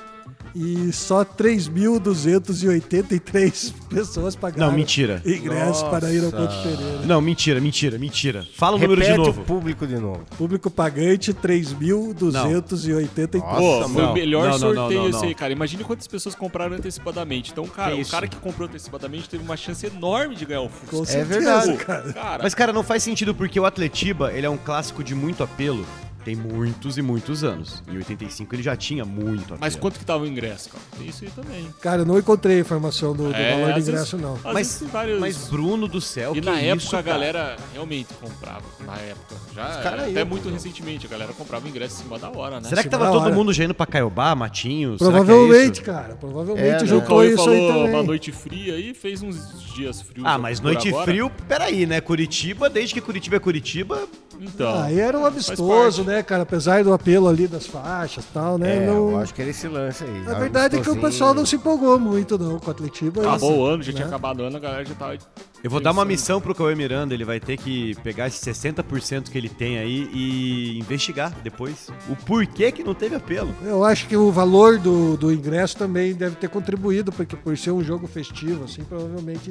[0.54, 5.22] E só 3.283 pessoas pagaram Não, mentira.
[5.24, 6.68] ingresso para ir ao Couto Nossa.
[6.68, 7.06] Pereira.
[7.06, 8.46] Não, mentira, mentira, mentira.
[8.54, 9.40] Fala o número de Repete novo.
[9.40, 10.22] o público de novo.
[10.36, 13.40] Público pagante, 3.283.
[13.40, 15.52] Nossa, Pô, foi o melhor Não, não, não, sorteio não, esse aí, cara.
[15.52, 17.52] Imagine quantas pessoas compraram antecipadamente.
[17.52, 20.68] Então, cara, Que o cara que comprou antecipadamente teve uma chance enorme de ganhar o
[20.68, 20.96] Fusca.
[20.96, 21.76] Com certeza, verdade.
[21.84, 22.12] cara.
[22.12, 25.42] Cara, Mas, cara, não faz sentido porque o Atletiba, ele é um clássico de muito
[25.42, 25.84] apelo.
[26.28, 27.82] Tem muitos e muitos anos.
[27.90, 30.84] Em 85 ele já tinha muito mas quanto que tava o ingresso, cara?
[30.98, 31.74] Tem isso aí também.
[31.80, 34.52] Cara, eu não encontrei a informação do, do É, valor do ingresso, vezes- não.
[34.52, 35.18] Mas, vários...
[35.18, 37.14] mas Bruno do céu, E que na época isso, a cara?
[37.16, 38.62] galera realmente comprava.
[38.84, 39.36] Na época.
[39.54, 41.06] Já caras era até iam, muito recentemente.
[41.06, 42.68] A galera comprava ingresso em cima da hora, né?
[42.68, 43.34] Será que tava todo hora.
[43.34, 44.98] mundo já indo pra Caiobá, Matinho?
[44.98, 45.82] Será que é Provavelmente, isso?
[45.84, 46.14] cara.
[46.16, 46.82] Provavelmente É, né?
[46.82, 48.06] O juntou Cauê isso aí falou uma também.
[48.06, 50.26] noite fria aí, fez uns dias frios.
[50.26, 51.04] Ah, mas noite agora.
[51.06, 52.02] frio, peraí, né?
[52.02, 54.06] Curitiba, desde que Curitiba é Curitiba,
[54.40, 54.82] Então.
[54.82, 56.42] Aí era um amistoso, né, cara?
[56.42, 58.84] Apesar do apelo ali das faixas e tal, né?
[58.84, 59.10] É, não...
[59.10, 60.24] eu acho que era esse lance aí.
[60.26, 63.22] A verdade é que o pessoal não se empolgou muito, não, com o Atletiba.
[63.22, 63.96] Acabou o ano, já né?
[63.96, 65.18] tinha acabado o ano, a galera já tava.
[65.62, 69.28] Eu vou dar uma missão pro Cauê Miranda, ele vai ter que pegar esse 60%
[69.28, 73.52] que ele tem aí e investigar depois o porquê que não teve apelo.
[73.64, 77.72] Eu acho que o valor do, do ingresso também deve ter contribuído, porque por ser
[77.72, 79.50] um jogo festivo, assim, provavelmente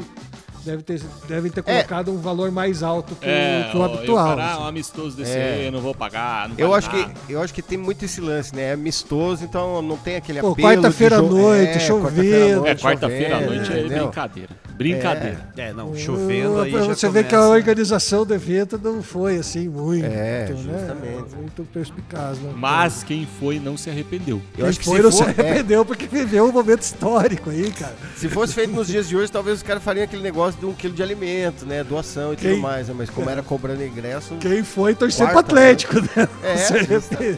[0.68, 1.84] deve ter, devem ter é.
[1.84, 2.14] colocado é.
[2.14, 4.38] um valor mais alto que, é, o, que o habitual.
[4.38, 4.64] Cara, assim.
[4.78, 5.54] Amistoso desse é.
[5.54, 6.50] aí, eu não vou pagar.
[6.50, 8.70] Não eu, acho que, eu acho que tem muito esse lance, né?
[8.70, 10.68] É amistoso, então não tem aquele Pô, apelo.
[10.68, 12.68] Quarta-feira à noite, é, chovendo.
[12.68, 14.67] É, quarta-feira à noite é brincadeira.
[14.78, 15.50] Brincadeira.
[15.58, 16.72] É, é não, chovendo aí.
[16.72, 20.06] Você vê que a organização do evento não foi assim muito.
[20.06, 20.56] É, né?
[20.56, 21.36] justamente.
[21.36, 22.38] Muito perspicaz.
[22.40, 22.54] Né?
[22.56, 24.38] Mas quem foi não se arrependeu.
[24.38, 25.86] Eu quem acho que foi não for, se arrependeu é.
[25.86, 27.96] porque viveu um momento histórico aí, cara.
[28.16, 30.74] Se fosse feito nos dias de hoje, talvez os caras fariam aquele negócio de um
[30.74, 31.84] quilo de alimento, né?
[31.84, 32.94] Doação e quem, tudo mais, né?
[32.96, 34.36] Mas como era cobrando ingresso.
[34.36, 36.28] Quem foi torcer pro Atlético, né?
[36.44, 36.58] É.
[36.58, 37.38] Se arrependeu,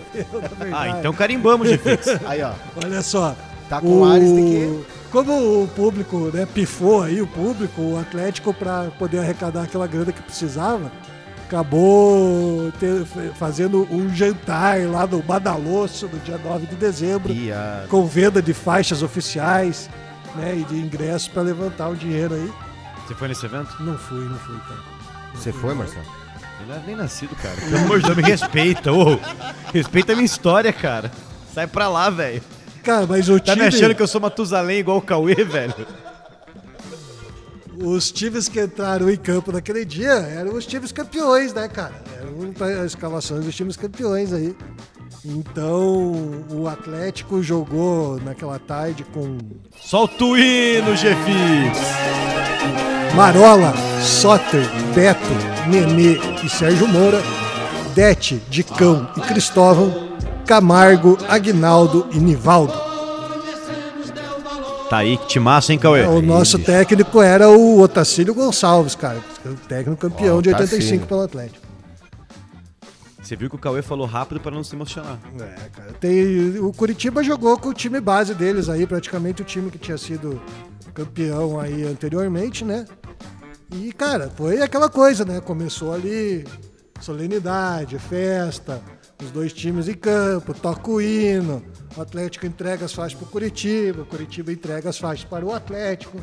[0.73, 2.07] ah, então carimbamos, Gifix.
[2.25, 2.51] aí, ó.
[2.83, 3.35] Olha só.
[3.69, 4.05] Tá com o...
[4.05, 9.19] Ares, tem que como o público né, pifou aí, o público, o Atlético, para poder
[9.19, 10.91] arrecadar aquela grana que precisava,
[11.47, 17.33] acabou ter, fazendo um jantar lá no Badalosso no dia 9 de dezembro,
[17.89, 19.89] com venda de faixas oficiais
[20.35, 22.51] né, e de ingressos para levantar o dinheiro aí.
[23.07, 23.75] Você foi nesse evento?
[23.79, 24.79] Não fui, não fui, cara.
[25.33, 26.05] Não Você fui, foi, Marcelo?
[26.59, 27.55] Eu não era nem nascido, cara.
[27.55, 28.93] Pelo amor de Deus, me respeita.
[28.93, 29.19] Ô,
[29.73, 31.11] respeita a minha história, cara.
[31.53, 32.43] Sai pra lá, velho.
[32.83, 33.61] Cara, mas o tá time...
[33.61, 35.73] me achando que eu sou Matusalém igual o Cauê, velho?
[37.81, 41.93] Os times que entraram em campo naquele dia eram os times campeões, né, cara?
[42.17, 44.53] Eram as escalações dos times campeões aí.
[45.23, 49.37] Então, o Atlético jogou naquela tarde com.
[49.81, 51.77] Solta o hino, Jefix!
[53.15, 55.19] Marola, Soter, Beto,
[55.67, 57.21] Nenê e Sérgio Moura,
[57.95, 60.08] Dete, Dicão e Cristóvão
[60.49, 62.73] Camargo, Agnaldo e Nivaldo.
[64.89, 66.07] Tá aí, que timaço, hein, Cauê?
[66.07, 66.65] o nosso Isso.
[66.65, 69.23] técnico era o Otacílio Gonçalves, cara.
[69.67, 71.63] técnico campeão oh, de 85 pelo Atlético.
[73.21, 75.19] Você viu que o Cauê falou rápido para não se emocionar.
[75.39, 75.93] É, cara.
[75.99, 79.99] Tem, o Curitiba jogou com o time base deles aí, praticamente o time que tinha
[79.99, 80.41] sido
[80.95, 82.87] campeão aí anteriormente, né?
[83.71, 85.39] E, cara, foi aquela coisa, né?
[85.41, 86.43] Começou ali
[86.99, 88.81] solenidade, festa,
[89.21, 91.61] os dois times em campo, toca o hino,
[91.95, 95.53] o Atlético entrega as faixas para o Curitiba, o Curitiba entrega as faixas para o
[95.53, 96.17] Atlético.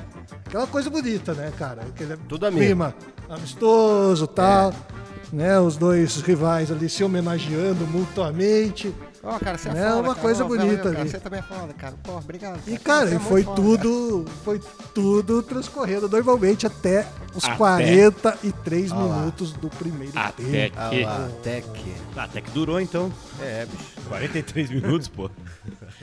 [0.46, 1.82] Aquela coisa bonita, né, cara?
[1.82, 2.94] Aquele Tudo clima
[3.28, 4.70] amistoso tal.
[4.70, 4.96] É.
[5.32, 8.94] Né, os dois rivais ali se homenageando mutuamente.
[9.26, 9.82] Ó, oh, cara, você é, né?
[9.88, 10.20] foda, uma cara.
[10.20, 11.10] coisa oh, bonita valeu, ali.
[11.10, 11.94] você também é foda, cara.
[12.00, 12.60] Pô, obrigado.
[12.60, 12.70] Cara.
[12.70, 14.36] E, cara, é foi foda, tudo, cara.
[14.44, 14.60] foi
[14.94, 17.56] tudo transcorrendo normalmente até os até.
[17.56, 20.76] 43 ah, minutos do primeiro até tempo.
[20.90, 21.04] Que.
[21.04, 21.94] Até que.
[22.16, 23.12] Até que durou, então.
[23.42, 24.08] É, bicho.
[24.08, 25.28] 43 minutos, pô.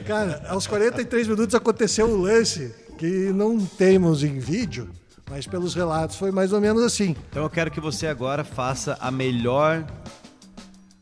[0.06, 4.90] Cara, aos 43 minutos aconteceu um lance que não temos em vídeo,
[5.30, 7.16] mas pelos relatos foi mais ou menos assim.
[7.30, 9.86] Então eu quero que você agora faça a melhor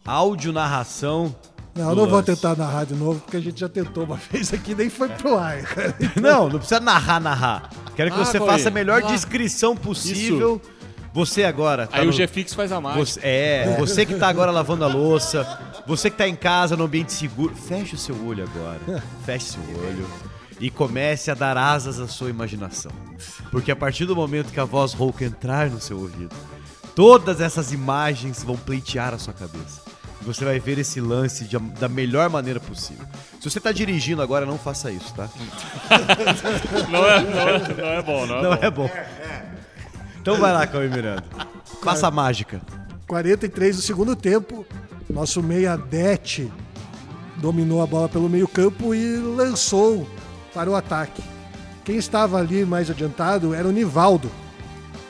[0.06, 1.36] audionarração
[1.76, 4.54] não, eu não vou tentar narrar de novo, porque a gente já tentou uma vez
[4.54, 5.96] aqui nem foi pro ar, cara.
[6.20, 7.70] Não, não precisa narrar, narrar.
[7.96, 10.62] Quero que ah, você faça a melhor descrição possível.
[10.64, 10.82] Isso.
[11.14, 11.88] Você agora.
[11.88, 12.12] Tá Aí no...
[12.12, 13.06] o GFix faz a mágica.
[13.06, 16.86] Você, é, você que tá agora lavando a louça, você que tá em casa, no
[16.86, 19.04] ambiente seguro, feche o seu olho agora.
[19.26, 20.08] Feche seu olho
[20.62, 22.92] e comece a dar asas à sua imaginação.
[23.50, 26.36] Porque a partir do momento que a voz rouca entrar no seu ouvido,
[26.96, 29.82] todas essas imagens vão pleitear a sua cabeça.
[30.22, 33.06] E você vai ver esse lance de, da melhor maneira possível.
[33.40, 35.28] Se você está dirigindo agora, não faça isso, tá?
[36.90, 38.60] não, é, não, é, não é bom, não é não bom.
[38.62, 38.90] É bom.
[40.22, 41.24] Então vai lá, Cauê Miranda.
[41.82, 42.62] Faça a mágica.
[43.08, 44.66] 43 do segundo tempo,
[45.10, 46.52] nosso meia Dete
[47.38, 50.08] dominou a bola pelo meio campo e lançou
[50.54, 51.24] para o ataque.
[51.84, 54.30] Quem estava ali mais adiantado era o Nivaldo.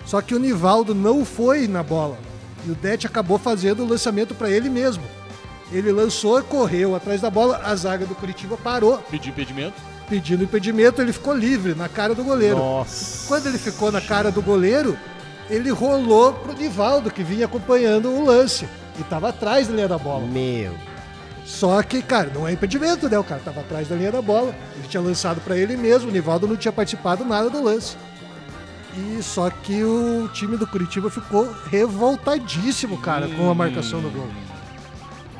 [0.06, 2.17] Só que o Nivaldo não foi na bola.
[2.65, 5.04] E o Det acabou fazendo o lançamento para ele mesmo.
[5.71, 8.97] Ele lançou, correu atrás da bola, a zaga do Curitiba parou.
[9.10, 9.76] Pediu impedimento?
[10.10, 12.58] Pedindo impedimento, ele ficou livre na cara do goleiro.
[12.58, 13.28] Nossa.
[13.28, 14.97] Quando ele ficou na cara do goleiro,
[15.50, 18.67] ele rolou pro Nivaldo, que vinha acompanhando o lance.
[19.00, 20.28] E tava atrás da linha da bola.
[20.28, 20.74] Meu.
[21.45, 23.17] Só que, cara, não é impedimento, né?
[23.17, 24.54] O cara tava atrás da linha da bola.
[24.78, 27.95] Ele tinha lançado para ele mesmo, o Nivaldo não tinha participado nada do lance.
[28.97, 34.27] E só que o time do Curitiba ficou revoltadíssimo, cara, com a marcação do gol.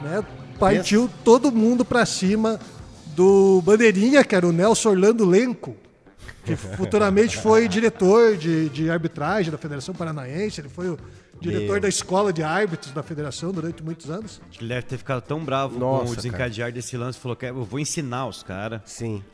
[0.02, 0.24] Né?
[0.58, 2.60] Partiu todo mundo para cima
[3.08, 5.76] do Bandeirinha, que era o Nelson Orlando Lenco,
[6.46, 10.98] que futuramente foi diretor de, de arbitragem da Federação Paranaense, ele foi o
[11.42, 11.82] diretor Meu.
[11.82, 14.40] da escola de árbitros da federação durante muitos anos.
[14.60, 16.72] Ele deve ter ficado tão bravo Nossa, com o desencadear cara.
[16.72, 18.82] desse lance, falou que eu vou ensinar os caras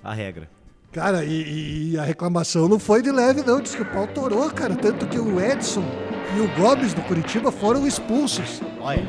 [0.03, 0.49] a regra.
[0.91, 3.61] Cara, e, e, a reclamação não foi de leve, não.
[3.61, 4.75] Diz que o pau torou, cara.
[4.75, 5.83] Tanto que o Edson
[6.35, 8.61] e o Gomes do Curitiba foram expulsos.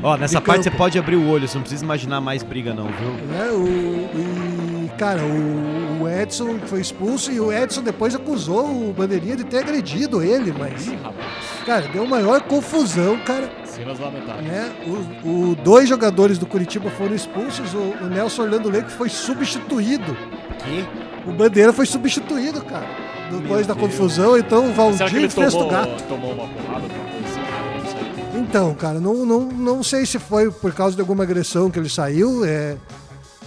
[0.03, 0.71] Ó, nessa parte campo.
[0.71, 3.37] você pode abrir o olho, você não precisa imaginar mais briga, não, viu?
[3.37, 4.85] É, o.
[4.85, 9.45] E, cara, o, o Edson foi expulso e o Edson depois acusou o Bandeirinha de
[9.45, 10.91] ter agredido ele, mas.
[11.65, 13.51] Cara, deu maior confusão, cara.
[13.65, 14.47] Cenas lamentáveis.
[14.47, 14.73] Né?
[15.25, 20.17] O, o, dois jogadores do Curitiba foram expulsos, o, o Nelson Orlando Leite foi substituído.
[20.59, 21.08] Que?
[21.29, 22.87] O Bandeira foi substituído, cara.
[23.31, 23.79] Depois Meu da Deus.
[23.79, 26.03] confusão, então o Valdir fez tomou, do gato.
[26.05, 26.89] Tomou uma porrada,
[28.35, 31.89] então, cara, não, não, não sei se foi por causa de alguma agressão que ele
[31.89, 32.45] saiu.
[32.47, 32.77] É,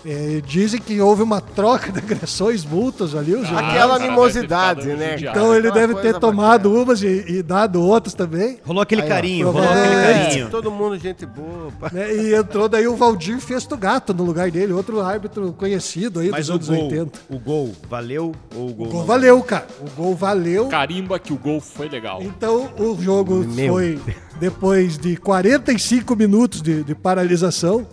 [0.05, 3.33] é, dizem que houve uma troca de agressões, multas ali.
[3.35, 5.15] Ah, Aquela animosidade, né?
[5.19, 6.83] Então ele deve ter tomado bacana.
[6.83, 8.59] umas e, e, dado outras também.
[8.63, 10.49] Rolou aquele Aí, carinho, ó, rolou aquele carinho.
[10.49, 11.71] Todo mundo gente boa.
[11.91, 12.15] Né?
[12.15, 16.47] E entrou daí o Valdir Festo Gato no lugar dele, outro árbitro conhecido aí Mas
[16.47, 17.19] dos anos gol, 80.
[17.29, 19.67] O gol valeu ou o gol O gol valeu, cara.
[19.79, 20.67] O gol valeu.
[20.67, 22.21] Carimba que o gol foi legal.
[22.21, 23.73] Então o jogo Meu.
[23.73, 23.99] foi
[24.39, 27.85] depois de 45 minutos de, de paralisação.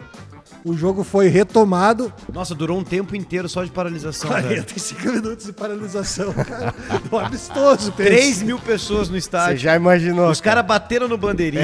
[0.69, 2.13] O jogo foi retomado.
[2.31, 4.29] Nossa, durou um tempo inteiro só de paralisação.
[4.29, 5.15] 45 velho.
[5.15, 6.75] minutos de paralisação, cara.
[7.09, 9.57] Do amistoso, 3 mil pessoas no estádio.
[9.57, 10.29] Você já imaginou.
[10.29, 11.63] Os caras bateram no bandeirinha.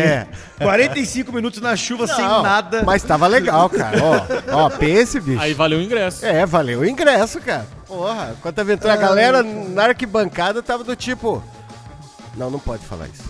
[0.59, 0.64] É.
[0.64, 2.83] 45 minutos na chuva Não, sem nada.
[2.83, 3.99] Mas tava legal, cara.
[4.03, 5.38] ó, ó, pense, bicho.
[5.38, 6.25] Aí valeu o ingresso.
[6.25, 7.67] É, valeu o ingresso, cara.
[7.87, 11.45] Porra, quando aventura, a galera na arquibancada tava do tipo.
[12.38, 13.25] Não, não pode falar isso.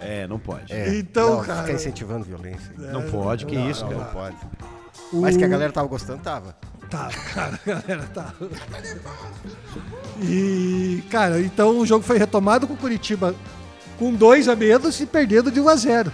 [0.00, 0.72] É, não pode.
[0.72, 1.62] É, então, não, cara.
[1.62, 2.72] Fica incentivando violência.
[2.82, 4.04] É, não pode, que não, isso, não, cara.
[4.04, 4.36] Não pode.
[5.12, 5.20] O...
[5.20, 6.56] Mas que a galera tava gostando, tava.
[6.90, 8.34] Tava, cara, a galera tava.
[10.20, 13.34] E, cara, então o jogo foi retomado com o Curitiba
[13.98, 16.12] com dois a menos e perdendo de 1 a 0.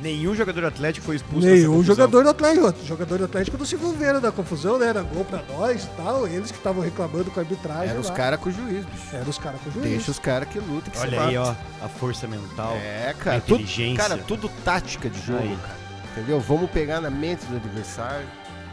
[0.00, 2.68] Nenhum jogador do Atlético foi expulso Nenhum jogador do Atlético.
[2.68, 4.88] O jogador do Atlético não se envolveram na confusão, né?
[4.88, 6.26] Era gol pra nós e tal.
[6.28, 7.88] Eles que estavam reclamando com a arbitragem.
[7.88, 9.16] Era os caras com o juiz, bicho.
[9.16, 9.88] Era os caras com o juiz.
[9.88, 10.92] Deixa os caras que lutam.
[10.92, 11.54] Que Olha aí, ó.
[11.82, 12.74] A força mental.
[12.76, 13.36] É, cara.
[13.36, 14.04] A inteligência.
[14.04, 15.56] Tudo, cara, tudo tática de jogo, aí.
[15.56, 15.75] cara.
[16.16, 16.40] Entendeu?
[16.40, 18.26] Vamos pegar na mente do adversário.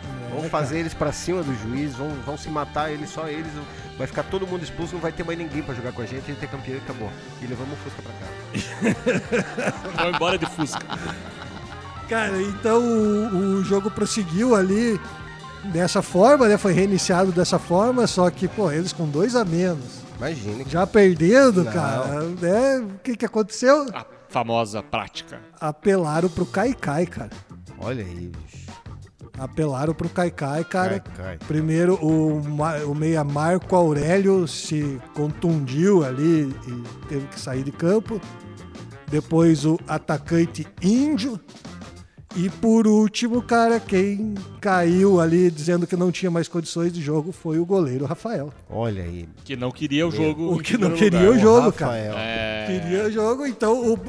[0.03, 0.79] É, vamos fazer cara.
[0.79, 3.51] eles para cima do juiz, vão, vão se matar eles, só eles.
[3.97, 6.23] Vai ficar todo mundo expulso, não vai ter mais ninguém para jogar com a gente,
[6.23, 7.11] a gente é campeão e acabou.
[7.41, 9.91] E levamos o Fusca pra cá.
[9.97, 10.85] Vamos embora de Fusca.
[12.07, 14.99] Cara, então o, o, jogo prosseguiu ali
[15.65, 16.57] dessa forma, né?
[16.57, 20.01] Foi reiniciado dessa forma, só que, pô, eles com dois a menos.
[20.17, 20.65] Imagine.
[20.69, 21.71] Já perdendo, não.
[21.71, 22.77] cara, né?
[22.77, 23.87] O que que aconteceu?
[23.93, 25.39] A famosa prática.
[25.61, 27.29] Apelaram pro Kaikai, cara.
[27.77, 28.63] Olha aí, bicho.
[29.37, 30.99] Apelaram pro Kaikai, cara.
[30.99, 31.47] Kai, Kai.
[31.47, 32.41] Primeiro o,
[32.89, 38.19] o meia Marco Aurélio se contundiu ali e teve que sair de campo.
[39.07, 41.39] Depois o atacante Índio
[42.35, 47.31] e por último, cara, quem caiu ali dizendo que não tinha mais condições de jogo
[47.31, 48.51] foi o goleiro Rafael.
[48.69, 49.27] Olha aí.
[49.45, 50.55] Que não queria o jogo.
[50.55, 51.35] O que não queria lugar.
[51.35, 51.95] o jogo, o cara.
[51.95, 52.65] É...
[52.65, 53.99] Queria o jogo, então o,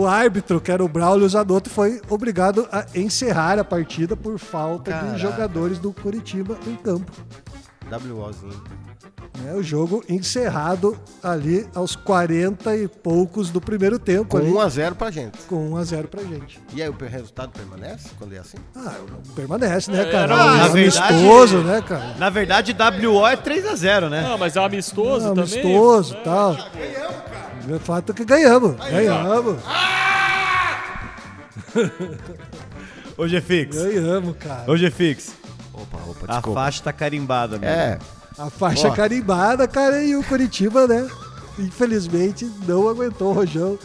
[0.00, 4.90] o árbitro, que era o Braulio Zanotto, foi obrigado a encerrar a partida por falta
[4.90, 5.14] Caraca.
[5.14, 7.12] de jogadores do Curitiba em campo.
[7.90, 8.83] WOzinho.
[9.46, 14.26] É, o jogo encerrado ali aos 40 e poucos do primeiro tempo.
[14.26, 15.38] Com ali, 1x0 pra gente.
[15.48, 16.60] Com 1x0 pra gente.
[16.72, 18.56] E aí o resultado permanece quando é assim?
[18.76, 18.94] Ah,
[19.34, 20.34] permanece, né, é, cara?
[20.34, 22.14] É, é amistoso, verdade, né, cara?
[22.16, 22.76] Na verdade,
[23.08, 24.22] WO é 3x0, né?
[24.22, 25.60] Não, mas é amistoso Não, também.
[25.60, 26.22] Amistoso e é.
[26.22, 26.54] tal.
[26.54, 27.76] Ganhamos, cara.
[27.76, 28.76] O fato é que ganhamos.
[28.80, 29.58] Aí, ganhamos.
[33.18, 33.82] Hoje é fixo.
[33.82, 34.70] Ganhamos, cara.
[34.70, 35.32] Hoje é fixo.
[35.72, 36.60] Opa, opa, desculpa.
[36.60, 37.66] A faixa tá carimbada, mano.
[37.66, 37.98] É.
[38.36, 41.08] A faixa carimbada, cara, e o Curitiba, né?
[41.58, 43.78] Infelizmente não aguentou o Rojão.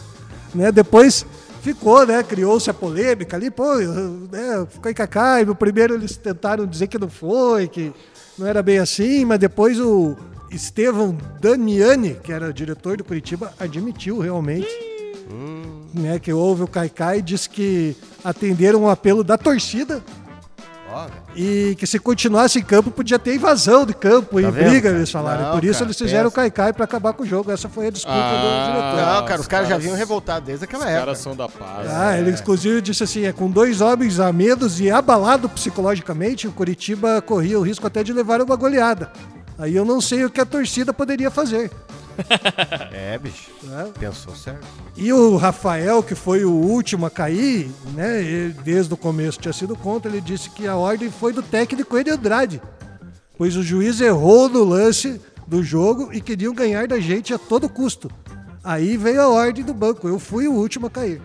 [0.52, 0.72] Né?
[0.72, 1.24] Depois
[1.62, 2.22] ficou, né?
[2.22, 4.66] Criou-se a polêmica ali, pô, né?
[4.68, 5.40] ficou em cacá.
[5.40, 7.92] E no primeiro eles tentaram dizer que não foi, que
[8.36, 10.16] não era bem assim, mas depois o
[10.50, 14.68] Estevão Damiani, que era diretor do Curitiba, admitiu realmente.
[15.30, 15.82] Hum.
[15.94, 20.02] Né, que houve o Caicai e disse que atenderam o um apelo da torcida
[21.34, 24.82] e que se continuasse em campo podia ter invasão de campo tá e vendo, briga,
[24.82, 24.96] cara?
[24.96, 25.42] eles falaram.
[25.44, 27.50] Não, Por isso cara, eles fizeram o Caicai para acabar com o jogo.
[27.50, 29.14] Essa foi a desculpa ah, do diretor.
[29.14, 31.00] Não, cara, os caras já vinham revoltados desde aquela os época.
[31.00, 31.88] Os caras são da paz.
[31.90, 32.20] Ah, é.
[32.20, 37.22] ele inclusive disse assim: é, com dois homens a medos e abalado psicologicamente, o Curitiba
[37.22, 39.10] corria o risco até de levar uma goleada.
[39.58, 41.70] Aí eu não sei o que a torcida poderia fazer.
[42.92, 43.50] é, bicho.
[43.70, 43.98] É.
[43.98, 44.66] Pensou certo.
[44.96, 48.22] E o Rafael, que foi o último a cair, né?
[48.22, 51.98] Ele, desde o começo tinha sido contra, ele disse que a ordem foi do técnico
[51.98, 52.60] Ed Andrade.
[53.36, 57.68] Pois o juiz errou no lance do jogo e queriam ganhar da gente a todo
[57.68, 58.10] custo.
[58.62, 60.06] Aí veio a ordem do banco.
[60.06, 61.20] Eu fui o último a cair.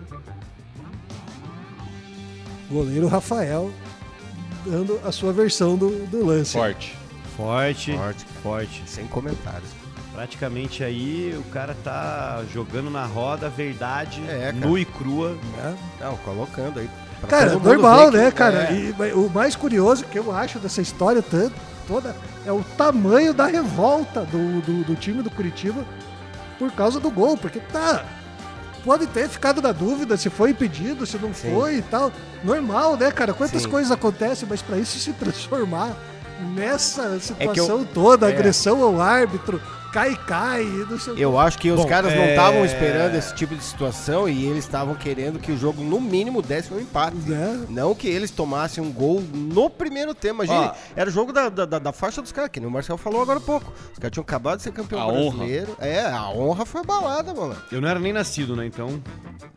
[2.70, 3.70] Goleiro Rafael
[4.64, 6.52] dando a sua versão do, do lance.
[6.52, 6.96] Forte.
[7.36, 8.26] Forte, Forte.
[8.42, 8.82] forte.
[8.86, 9.70] Sem comentários.
[10.16, 15.36] Praticamente aí o cara tá jogando na roda a verdade, É, nua e crua.
[15.58, 15.76] né?
[16.00, 16.88] Não, colocando aí.
[17.20, 18.64] pra Cara, todo mundo normal, né, que- cara?
[18.72, 18.72] é.
[18.72, 21.54] E, o mais curioso que eu acho dessa história tanto,
[21.86, 25.84] toda é o tamanho da revolta do, do, do time do Curitiba
[26.58, 27.36] por causa do gol.
[27.36, 28.02] Porque tá.
[28.84, 31.52] Pode ter ficado na dúvida se foi impedido, se não Sim.
[31.52, 32.10] foi e tal.
[32.42, 33.34] Normal, né, cara?
[33.34, 33.68] Quantas Sim.
[33.68, 35.94] coisas acontecem, mas pra isso se transformar
[36.54, 37.02] nessa
[37.38, 38.32] É que eu- situação toda, é.
[38.32, 39.60] agressão ao árbitro,
[39.96, 43.14] cai, cai, não sei o Eu acho que os Bom, caras não é- estavam esperando
[43.14, 46.78] esse tipo de situação e eles estavam querendo que o jogo, no mínimo, desse um
[46.78, 47.16] empate.
[47.26, 47.64] Né?
[47.70, 50.44] Não que eles tomassem um gol no primeiro tempo.
[50.44, 53.22] Imagine, era o jogo da, da, da- faixa dos caras, que nem o Marcel falou
[53.22, 53.72] agora há pouco.
[53.92, 55.36] Os caras tinham acabado de ser campeão A honra.
[55.38, 55.76] brasileiro.
[55.80, 57.56] É, a honra foi abalada, mano.
[57.72, 58.66] Eu não era nem nascido, né?
[58.66, 59.00] Então,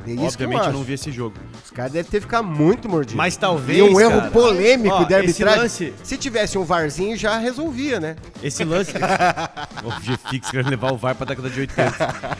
[0.07, 0.71] É isso que eu, obviamente eu, acho.
[0.77, 1.35] não vi esse jogo.
[1.65, 3.15] Os caras devem ter ficado muito mordidos.
[3.15, 5.61] Mas talvez, E um erro cara, polêmico ó, de arbitragem.
[5.63, 8.15] lance- Se tivesse um varzinho, já resolvia, né?
[8.41, 8.93] Esse lance.
[10.29, 12.37] G-Fix querendo levar o VAR pra década de 80.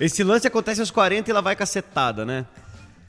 [0.00, 2.46] Esse lance acontece aos 40 e ela vai cacetada, né?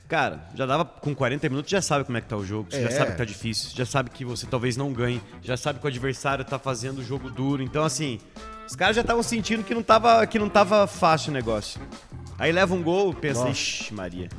[0.08, 2.82] Cara, já dava com 40 minutos, já sabe como é que tá o jogo, você
[2.82, 2.92] já É.
[2.92, 5.88] sabe que tá difícil, já sabe que você talvez não ganhe, já sabe que o
[5.88, 7.62] adversário tá fazendo o jogo duro.
[7.62, 8.20] Então, assim,
[8.68, 11.80] os caras já estavam sentindo que não, tava, que não tava fácil o negócio.
[12.40, 13.52] Aí leva um gol, pensa, Nossa.
[13.52, 14.30] ixi, Maria.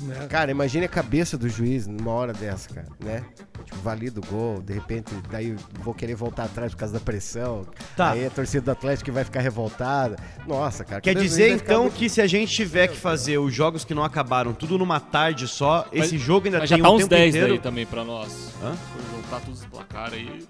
[0.00, 0.26] Né?
[0.28, 3.24] Cara, imagine a cabeça do juiz numa hora dessa, cara, né?
[3.64, 7.66] Tipo, valida o gol, de repente, daí vou querer voltar atrás por causa da pressão.
[7.96, 8.10] Tá.
[8.12, 10.16] Aí a torcida do Atlético vai ficar revoltada.
[10.46, 11.00] Nossa, cara.
[11.00, 14.04] Quer dizer então muito- que se a gente tiver que fazer os jogos que não
[14.04, 16.98] acabaram tudo numa tarde só, Mas- esse jogo ainda Mas tem já tá um uns
[16.98, 17.48] tempo 10 inteiro.
[17.54, 18.50] daí também pra nós.
[18.62, 18.74] Hã?
[18.92, 20.46] Por juntar todos os placares aí.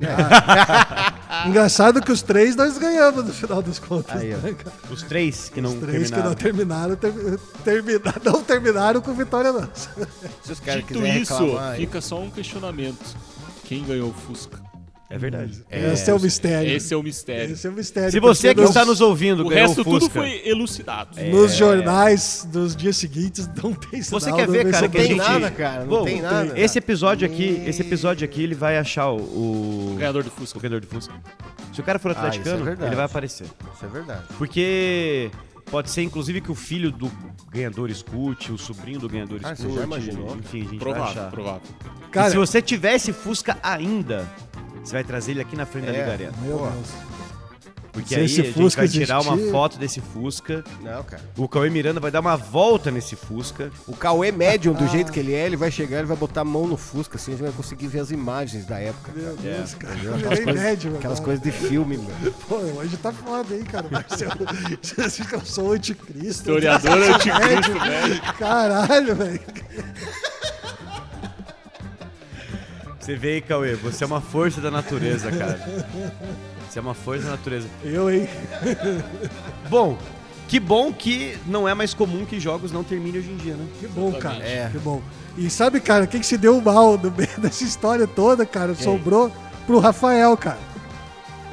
[1.46, 4.20] Engraçado que os três nós ganhamos no final das contas.
[4.20, 4.54] Aí, né?
[4.90, 6.96] Os três que não Os três que não terminaram.
[6.96, 9.90] terminaram, ter- termina- não terminaram com vitória nossa.
[10.42, 13.16] Se os caras Dito quiserem isso, reclamar, aí- fica só um questionamento.
[13.64, 14.60] Quem ganhou o Fusca?
[15.14, 15.62] É verdade.
[15.70, 16.70] Esse é o mistério.
[16.74, 17.52] Esse é o mistério.
[17.52, 18.10] Esse é o mistério.
[18.10, 21.20] Se você que nos- está nos ouvindo O ganhou resto o tudo Fusca, foi elucidado.
[21.20, 24.96] Nos jornais dos dias seguintes não tem sinal Você quer do ver, cara, Não que
[24.96, 25.18] a tem gente...
[25.18, 25.80] nada, cara.
[25.80, 26.58] Não Bom, tem nada.
[26.58, 29.16] Esse episódio aqui, esse episódio aqui, ele vai achar o...
[29.16, 30.58] O O, ganhador do o Fusca.
[30.58, 31.12] ganhador de Fusca.
[31.74, 32.88] Se o cara for Ah, é atleticano, verdade.
[32.88, 33.44] ele vai aparecer.
[33.74, 34.22] Isso é verdade.
[34.38, 35.30] Porque
[35.70, 37.10] pode ser, inclusive, que o filho do
[37.50, 39.78] ganhador escute, o sobrinho do ganhador Ah, você escute.
[39.78, 40.36] já imaginou?
[40.38, 41.30] Enfim, a gente vai achar.
[41.30, 41.60] provável.
[42.08, 44.26] e Cara, se você tivesse Fusca ainda,
[44.84, 45.98] você vai trazer ele aqui na frente da É.
[46.00, 46.32] Liga Arena.
[46.42, 46.66] meu Pô.
[46.66, 46.86] Deus.
[47.92, 50.64] Porque Se aí esse a gente Fusca vai tirar uma existir- foto desse Fusca.
[50.80, 51.22] Não, cara.
[51.36, 53.70] O Cauê Miranda vai dar uma volta nesse Fusca.
[53.86, 56.44] O Cauê Medium, do jeito que ele é, ele vai chegar, ele vai botar a
[56.44, 59.12] mão no Fusca, assim, a gente vai conseguir ver as imagens da época.
[59.14, 59.56] Meu cara.
[59.56, 59.92] Deus, cara.
[59.94, 60.10] Entendeu?
[60.12, 62.32] Eu Aquelas virei coisas, médio aquelas coisas de filme, meu.
[62.48, 63.86] Pô, hoje tá foda, hein, cara.
[63.90, 64.32] Marcelo.
[64.80, 66.24] Vocês acham que eu sou o anticristo?
[66.26, 68.22] Historiador anticristo, velho.
[68.38, 69.40] Caralho, velho.
[73.02, 75.58] Você vê aí, Cauê, você é uma força da natureza, cara.
[76.70, 77.66] Você é uma força da natureza.
[77.82, 78.28] Eu, hein?
[79.68, 79.98] Bom,
[80.46, 83.66] que bom que não é mais comum que jogos não terminem hoje em dia, né?
[83.80, 84.36] Que bom, cara.
[84.44, 84.68] É.
[84.70, 85.02] Que bom.
[85.36, 88.72] E sabe, cara, quem que se deu mal no meio dessa história toda, cara?
[88.76, 89.32] Sobrou
[89.66, 90.60] pro Rafael, cara.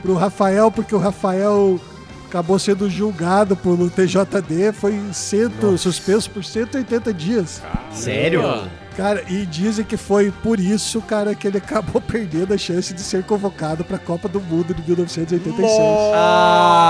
[0.03, 1.81] Pro Rafael, porque o Rafael
[2.27, 7.63] acabou sendo julgado pelo TJD, foi cento, suspenso por 180 dias.
[7.91, 8.69] Sério?
[8.99, 12.99] Cara, e dizem que foi por isso, cara, que ele acabou perdendo a chance de
[12.99, 15.71] ser convocado pra Copa do Mundo de 1986.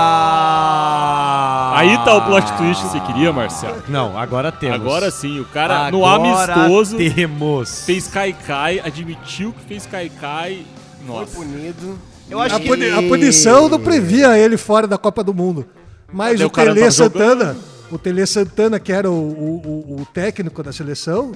[0.02, 1.72] Ah!
[1.76, 3.82] Aí tá o plot twist que você queria, Marcelo.
[3.88, 4.80] Não, agora temos.
[4.80, 7.84] Agora sim, o cara no Agora amistoso temos.
[7.84, 10.66] fez Kaikai, admitiu que fez Kaikai.
[11.06, 11.36] Foi Nossa.
[11.36, 11.98] punido.
[12.28, 15.64] Eu acho A, que puni- a punição não previa ele fora da Copa do Mundo.
[16.12, 17.56] Mas Daí o o Tele Santana,
[17.90, 21.32] o Tele Santana, que era o- o- o técnico da seleção,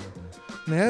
[0.66, 0.88] né,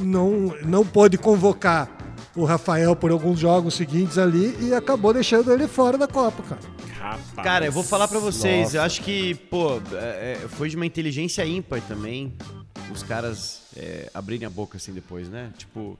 [0.00, 1.88] não, não pôde convocar
[2.36, 6.60] o Rafael por alguns jogos seguintes ali e acabou deixando ele fora da Copa, cara.
[6.98, 7.44] Rapaz.
[7.44, 8.76] Cara, eu vou falar pra vocês, Nossa.
[8.78, 12.32] eu acho que, pô, é, é, foi de uma inteligência ímpar também
[12.92, 15.50] os caras é, abrirem a boca assim depois, né?
[15.58, 15.98] Tipo,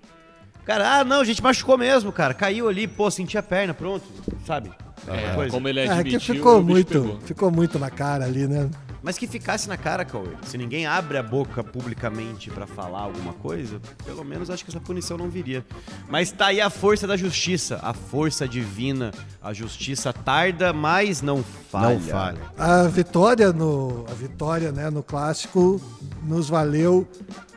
[0.65, 4.05] cara, ah, não, a gente machucou mesmo, cara, caiu ali, pô, senti a perna, pronto,
[4.47, 4.71] sabe?
[5.07, 7.21] É, como ele É, admitiu, que ficou muito, pegou.
[7.21, 8.71] ficou muito na cara ali, né?
[9.05, 10.31] Mas que ficasse na cara, Cauê.
[10.47, 14.81] Se ninguém abre a boca publicamente pra falar alguma coisa, pelo menos acho que essa
[14.81, 15.63] punição não viria.
[16.09, 19.13] Mas tá aí a força da justiça, a força divina.
[19.43, 21.91] A justiça tarda, mas não falha.
[21.91, 22.39] Não falha.
[22.57, 25.79] A vitória no, a vitória, né, no clássico
[26.23, 27.07] nos valeu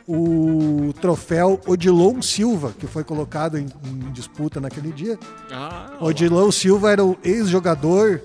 [0.06, 5.18] o troféu Odilon Silva, que foi colocado em, em disputa naquele dia.
[5.50, 8.22] Ah, Odilon Silva era o ex-jogador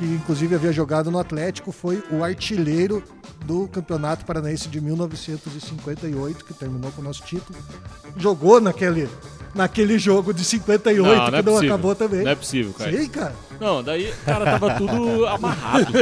[0.00, 3.04] que inclusive havia jogado no Atlético, foi o artilheiro
[3.44, 7.58] do Campeonato Paranaense de 1958, que terminou com o nosso título.
[8.16, 9.10] Jogou naquele,
[9.54, 11.74] naquele jogo de 58, Não, não que é não possível.
[11.74, 12.24] acabou também.
[12.24, 12.90] Não é possível, cara.
[12.96, 13.32] Sim, cara.
[13.60, 15.92] Não, daí, cara, tava tudo amarrado.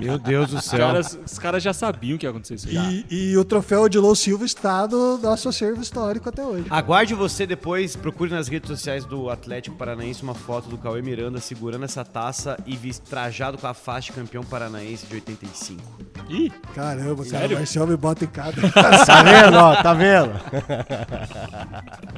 [0.00, 0.78] Meu Deus do Os céu.
[0.78, 3.04] caras, os caras já sabiam que ia acontecer isso aí.
[3.10, 6.64] E, e o troféu de Lou Silva está no nosso acervo histórico até hoje.
[6.70, 11.38] Aguarde você depois, procure nas redes sociais do Atlético Paranaense uma foto do Cauê Miranda
[11.38, 15.82] segurando essa taça e trajado com a faixa de campeão paranaense de 85.
[16.30, 17.56] Ih, Caramba, cara, Sério?
[17.56, 18.70] o Marcel me bota em cada.
[18.70, 19.76] Tá vendo, ó?
[19.82, 20.32] Tá vendo?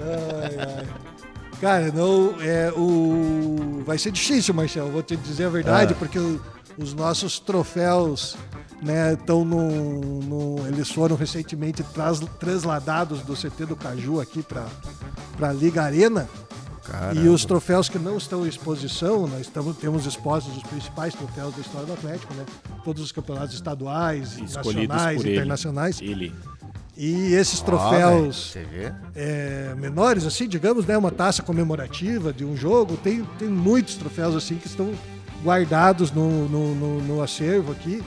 [0.00, 0.88] Ai, ai.
[1.60, 3.82] Cara, não, é, o...
[3.86, 6.40] vai ser difícil, Marcel, vou te dizer a verdade, porque o-
[6.76, 8.36] os nossos troféus
[8.82, 14.66] né, estão no, no- Eles foram recentemente tras- transladados do CT do Caju aqui para
[15.40, 16.28] a Liga Arena.
[17.14, 21.54] E os troféus que não estão em exposição, nós estamos, temos expostos os principais troféus
[21.54, 22.44] da história do Atlético, né?
[22.84, 25.34] Todos os campeonatos estaduais, escolhidos nacionais, por ele.
[25.36, 26.00] internacionais.
[26.00, 26.34] ele.
[26.96, 28.92] E esses troféus vê?
[29.14, 32.96] é, menores, assim, digamos, né, uma taça comemorativa de um jogo.
[32.98, 34.92] Tem, tem muitos troféus assim que estão
[35.42, 38.02] guardados no, no, no- no acervo aqui,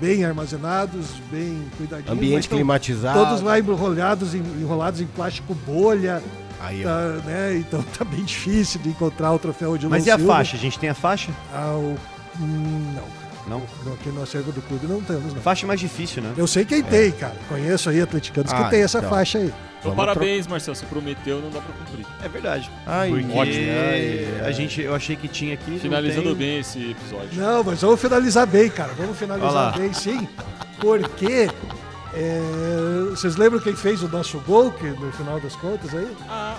[0.00, 2.10] bem armazenados, bem cuidadinhos.
[2.12, 3.18] Ambiente climatizado.
[3.18, 6.22] Todos lá enrolados em, enrolados em plástico bolha.
[6.60, 10.16] Aí, tá, né, então tá bem difícil de encontrar o troféu de Mas e a
[10.16, 10.32] Silva.
[10.34, 10.56] faixa?
[10.56, 11.30] A gente tem a faixa?
[11.52, 11.96] Ah, o-
[12.40, 13.26] hum, não.
[13.48, 13.62] Não?
[13.84, 15.40] No- Aqui no acervo do clube não temos, não.
[15.40, 16.32] Faixa é mais difícil, né?
[16.36, 17.36] Eu sei quem tem, cara.
[17.48, 19.08] Conheço aí atleticanos Ah, que tem essa então.
[19.10, 19.44] faixa aí.
[19.78, 20.74] Então, Vamos parabéns, Marcelo.
[20.74, 22.04] Você prometeu, não dá pra cumprir.
[22.24, 22.68] É verdade.
[22.84, 23.66] Ai, Porque ótimo.
[23.70, 25.70] Ai, a gente, eu achei que tinha aqui.
[25.70, 26.34] não Finalizando tem.
[26.34, 27.28] bem esse episódio.
[27.40, 28.92] Não, mas vamos finalizar bem, cara.
[28.98, 30.26] Vamos finalizar bem, sim.
[30.80, 31.48] Porque.
[32.16, 36.08] É, vocês lembram quem fez o nosso gol, que no final das contas aí?
[36.28, 36.56] Ah,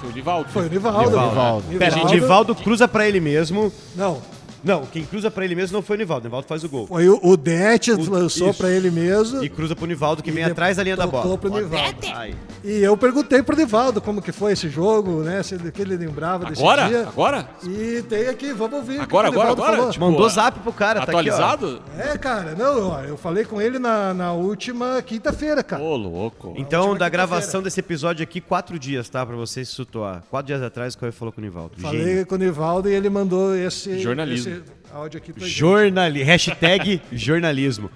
[0.00, 0.48] foi o Nivaldo.
[0.50, 1.10] Foi o Nivaldo.
[1.10, 1.68] Nivaldo.
[1.68, 1.78] né?
[1.78, 3.72] Pera, Nivaldo- Nivaldo cruza pra ele mesmo.
[3.96, 4.20] Não,
[4.64, 6.24] Não, quem cruza pra ele mesmo não foi o Nivaldo.
[6.24, 6.86] O Nivaldo faz o gol.
[6.86, 8.58] foi o, o Det O- lançou isso.
[8.58, 9.42] pra ele mesmo.
[9.42, 11.36] E cruza pro Nivaldo, que vem atrás da linha da bola.
[11.36, 11.96] pro Nivaldo.
[12.14, 12.34] Ai.
[12.64, 15.42] E eu perguntei pro Nivaldo como que foi esse jogo, né?
[15.42, 16.86] Se ele, que ele lembrava desse Agora?
[16.86, 17.02] dia.
[17.08, 17.48] Agora?
[17.64, 18.98] E tem aqui, vamos ouvir.
[18.98, 19.76] que Agora, que agora, agora?
[19.76, 19.90] falou.
[19.90, 21.18] Tipo, Mandou zap pro cara, tá aqui, ó.
[21.18, 21.82] Atualizado?
[21.98, 25.82] É, cara, não, ó, eu falei com ele na, na última quinta-feira, cara.
[25.82, 26.54] Ô, louco.
[26.56, 29.26] Então, da gravação desse episódio aqui, quatro dias, tá?
[29.26, 30.22] Pra você se situar.
[30.30, 31.80] Quatro dias atrás, o Cauê falou com o Nivaldo.
[31.80, 32.26] Falei Gênio.
[32.26, 34.52] com o Nivaldo e ele mandou esse, Jornalismo.
[34.52, 34.62] esse
[34.94, 35.58] áudio aqui pra gente.
[35.58, 36.22] Jornali...
[36.22, 37.90] Hashtag jornalismo.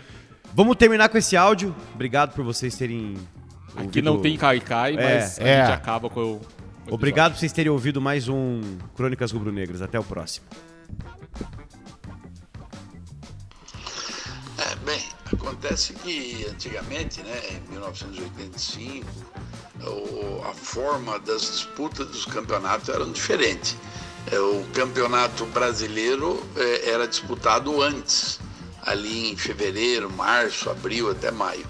[0.52, 1.74] Vamos terminar com esse áudio.
[1.94, 3.14] Obrigado por vocês terem.
[3.76, 5.60] Aqui ouvido- não tem cai-cai, É, mas a é.
[5.66, 6.40] gente acaba com o.
[6.84, 8.60] com o Obrigado por vocês terem ouvido mais um
[8.96, 9.82] Crônicas Rubro-Negras.
[9.82, 10.46] Até o próximo.
[14.58, 15.02] É, bem,
[15.32, 19.06] acontece que antigamente, né, em 1985,
[19.84, 23.76] o- a forma das disputas dos campeonatos eram diferente.
[24.32, 28.40] É, O campeonato brasileiro é, era disputado antes,
[28.82, 31.64] ali em fevereiro, março, abril até maio.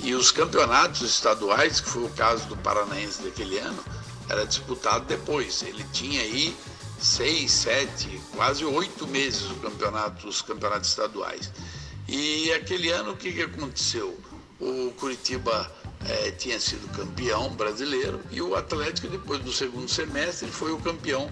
[0.00, 3.82] E os campeonatos estaduais, que foi o caso do Paranaense daquele ano,
[4.28, 5.62] era disputado depois.
[5.62, 6.56] Ele tinha aí
[7.00, 11.50] seis, sete, quase oito meses o campeonato, os campeonatos estaduais.
[12.06, 14.18] E aquele ano o que, que aconteceu?
[14.60, 15.70] O Curitiba
[16.06, 21.30] eh, tinha sido campeão brasileiro e o Atlético, depois do segundo semestre, foi o campeão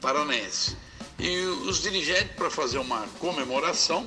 [0.00, 0.76] paranaense.
[1.18, 4.06] E os dirigentes, para fazer uma comemoração,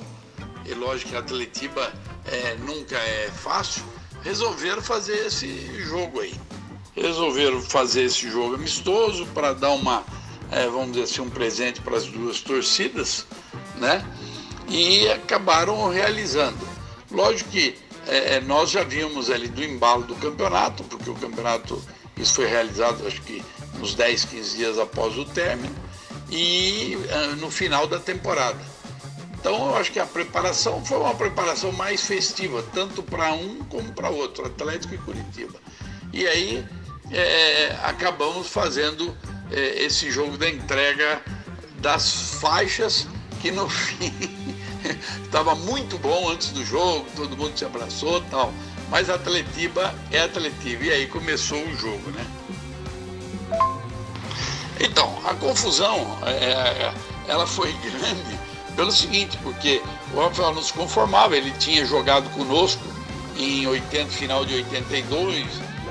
[0.64, 1.92] e lógico que a Atletiba
[2.24, 3.84] eh, nunca é fácil,
[4.22, 6.34] resolveram fazer esse jogo aí.
[6.94, 10.04] Resolveram fazer esse jogo amistoso para dar uma,
[10.50, 13.26] eh, vamos dizer assim, um presente para as duas torcidas,
[13.76, 14.04] né?
[14.68, 16.58] e acabaram realizando.
[17.10, 21.82] Lógico que eh, nós já vimos ali do embalo do campeonato, porque o campeonato,
[22.16, 23.42] isso foi realizado acho que
[23.80, 25.74] uns 10, 15 dias após o término,
[26.30, 28.71] e ah, no final da temporada.
[29.42, 33.92] Então eu acho que a preparação foi uma preparação mais festiva, tanto para um como
[33.92, 35.58] para outro, Atlético e Curitiba.
[36.12, 36.64] E aí
[37.10, 39.12] eh, acabamos fazendo
[39.50, 41.20] eh, esse jogo da entrega
[41.80, 43.08] das faixas,
[43.40, 44.14] que no fim
[45.24, 48.52] estava muito bom antes do jogo, todo mundo se abraçou tal.
[48.90, 50.84] Mas Atletiba é Atletiba.
[50.84, 52.24] E aí começou o jogo, né?
[54.78, 56.92] Então, a confusão, é,
[57.26, 58.41] ela foi grande
[58.72, 59.82] pelo seguinte, porque
[60.14, 62.82] o Rafael não se conformava, ele tinha jogado conosco
[63.36, 65.46] em 80, final de 82,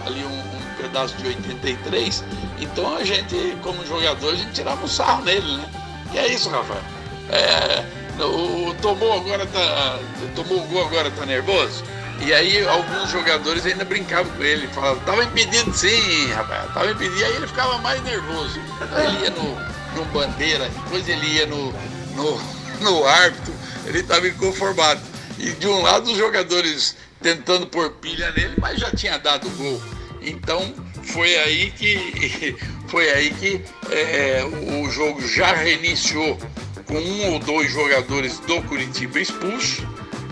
[0.06, 2.24] ali um, um pedaço de 83,
[2.60, 5.66] então a gente, como jogador, a gente tirava um sarro nele, né?
[6.14, 6.82] E é isso, Rafael.
[7.30, 7.86] É,
[8.24, 10.00] o, tomou agora tá.
[10.36, 11.84] Tomou o gol agora tá nervoso?
[12.20, 17.18] E aí alguns jogadores ainda brincavam com ele, falavam, tava impedido sim, rapaz, tava impedido.
[17.18, 18.60] E aí ele ficava mais nervoso.
[18.96, 19.56] Ele ia no,
[19.96, 21.74] no bandeira, depois ele ia no,
[22.16, 22.40] no,
[22.84, 23.54] no árbitro,
[23.86, 25.02] ele estava inconformado.
[25.38, 29.82] E de um lado os jogadores tentando pôr pilha nele, mas já tinha dado gol.
[30.22, 30.74] Então
[31.04, 32.56] foi aí que
[32.88, 36.38] foi aí que é, o jogo já reiniciou
[36.86, 39.86] com um ou dois jogadores do Curitiba expulsos,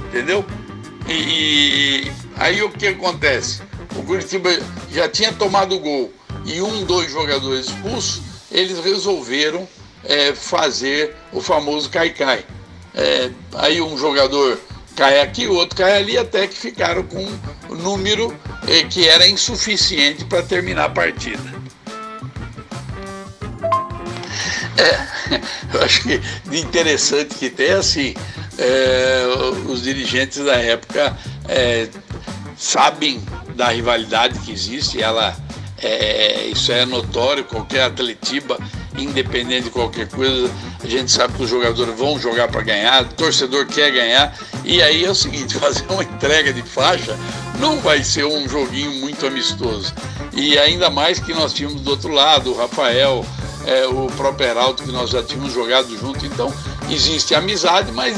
[0.07, 0.45] entendeu?
[1.07, 3.61] E, e aí o que acontece?
[3.95, 4.49] O Curitiba
[4.91, 6.13] já tinha tomado gol
[6.45, 8.21] e um, dois jogadores expulsos,
[8.51, 9.67] eles resolveram
[10.03, 12.45] é, fazer o famoso cai-cai.
[12.93, 14.59] É, aí um jogador
[14.95, 17.25] cai aqui, o outro cai ali, até que ficaram com
[17.69, 18.35] um número
[18.67, 21.59] é, que era insuficiente para terminar a partida.
[24.77, 25.39] É,
[25.73, 26.21] eu acho que
[26.51, 28.13] interessante que tem assim,
[28.57, 29.23] é,
[29.67, 31.87] os dirigentes da época é,
[32.57, 33.23] sabem
[33.55, 35.35] da rivalidade que existe, ela
[35.77, 38.57] é, isso é notório, qualquer atletiba,
[39.03, 40.51] independente de qualquer coisa,
[40.83, 44.81] a gente sabe que os jogadores vão jogar para ganhar, o torcedor quer ganhar, e
[44.81, 47.17] aí é o seguinte, fazer uma entrega de faixa
[47.59, 49.93] não vai ser um joguinho muito amistoso.
[50.33, 53.25] E ainda mais que nós tínhamos do outro lado o Rafael,
[53.65, 56.53] é, o próprio Heraldo, que nós já tínhamos jogado junto, então
[56.89, 58.17] existe amizade, mas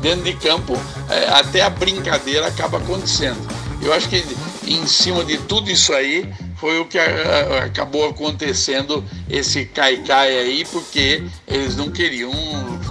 [0.00, 3.38] dentro de campo é, até a brincadeira acaba acontecendo.
[3.82, 4.24] Eu acho que
[4.66, 10.36] em cima de tudo isso aí foi o que a, a, acabou acontecendo esse cai-cai
[10.36, 12.30] aí, porque eles não queriam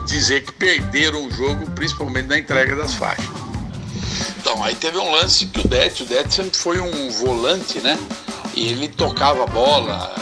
[0.07, 3.29] dizer que perderam o jogo, principalmente na entrega das faixas.
[4.39, 7.97] Então, aí teve um lance que o Det, o Det sempre foi um volante, né?
[8.55, 10.15] E ele tocava a bola,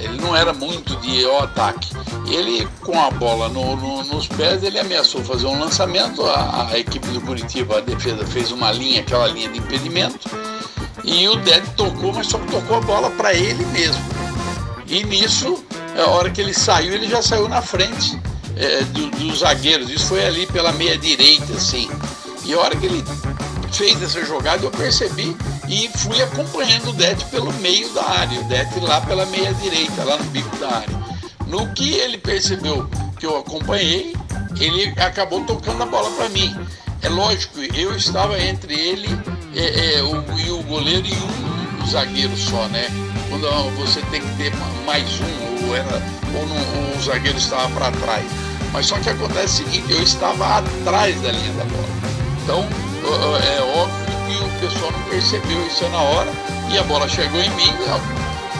[0.00, 1.90] ele não era muito de ó, ataque.
[2.26, 6.24] Ele, com a bola no, no, nos pés, ele ameaçou fazer um lançamento.
[6.24, 10.30] A, a, equipe do Curitiba, a defesa, fez uma linha, aquela linha de impedimento.
[11.04, 14.02] E o Ded tocou, mas só tocou a bola para ele mesmo.
[14.86, 15.62] E nisso,
[15.96, 18.18] a hora que ele saiu, ele já saiu na frente
[18.56, 19.90] é, dos do zagueiros.
[19.90, 21.88] Isso foi ali pela meia direita, assim.
[22.44, 23.04] E a hora que ele
[23.72, 25.36] fez essa jogada, eu percebi
[25.68, 30.04] e fui acompanhando o Det pelo meio da área, o Det lá pela meia direita,
[30.04, 30.98] lá no bico da área.
[31.46, 32.88] No que ele percebeu
[33.18, 34.14] que eu acompanhei,
[34.58, 36.56] ele acabou tocando a bola para mim.
[37.02, 39.08] É lógico, eu estava entre ele
[39.54, 42.88] é, é, o, e o goleiro e um zagueiro só, né?
[43.28, 44.52] Quando você tem que ter
[44.84, 46.02] mais um, ou, era,
[46.34, 48.24] ou, não, o zagueiro estava para trás.
[48.72, 51.88] Mas só que acontece o seguinte, eu estava atrás da linha da bola.
[52.42, 52.68] Então,
[53.42, 56.30] é óbvio que o pessoal não percebeu isso na hora
[56.70, 57.72] e a bola chegou em mim,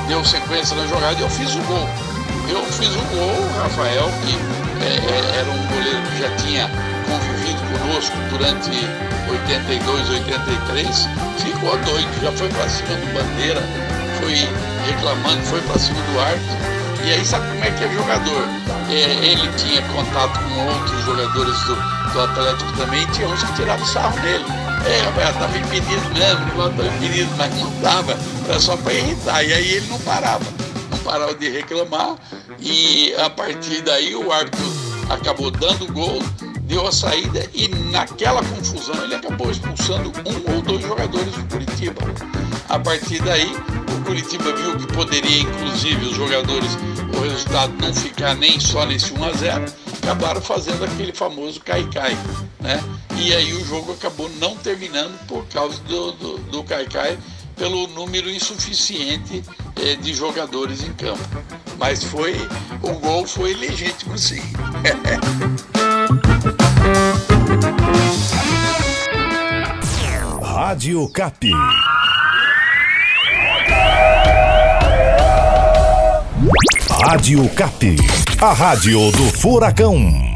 [0.06, 1.88] deu sequência na jogada e eu fiz o gol.
[2.48, 6.87] Eu fiz o gol, Rafael, que é, é, era um goleiro que já tinha
[7.56, 8.70] conosco durante
[9.30, 13.62] 82, 83, ficou doido, já foi para cima do bandeira,
[14.20, 14.34] foi
[14.86, 16.78] reclamando, foi para cima do árbitro.
[17.04, 18.48] E aí sabe como é que é jogador?
[18.90, 21.74] É, ele tinha contato com outros jogadores do,
[22.12, 24.44] do Atlético também, tinha uns que tiravam sarro dele.
[24.86, 28.16] É, rapaz, tava impedido mesmo, o negócio tava impedido, mas não tava,
[28.48, 29.44] era só para irritar.
[29.44, 30.44] E aí ele não parava,
[30.90, 32.16] não parava de reclamar.
[32.60, 34.64] E a partir daí o árbitro
[35.08, 36.22] acabou dando gol,
[36.68, 42.02] deu a saída e naquela confusão ele acabou expulsando um ou dois jogadores do Curitiba.
[42.68, 43.50] A partir daí,
[43.96, 46.76] o Curitiba viu que poderia, inclusive, os jogadores,
[47.16, 49.64] o resultado não ficar nem só nesse 1 a 0
[50.02, 52.16] acabaram fazendo aquele famoso cai-cai,
[52.60, 52.82] né?
[53.16, 57.18] E aí o jogo acabou não terminando por causa do, cai-cai,
[57.56, 59.42] pelo número insuficiente
[59.76, 61.18] eh, de jogadores em campo.
[61.78, 62.36] Mas foi,
[62.82, 64.42] o gol foi legítimo sim.
[70.42, 71.50] Rádio Cap.
[76.90, 77.96] Rádio Cap.
[78.40, 80.27] A rádio do Furacão.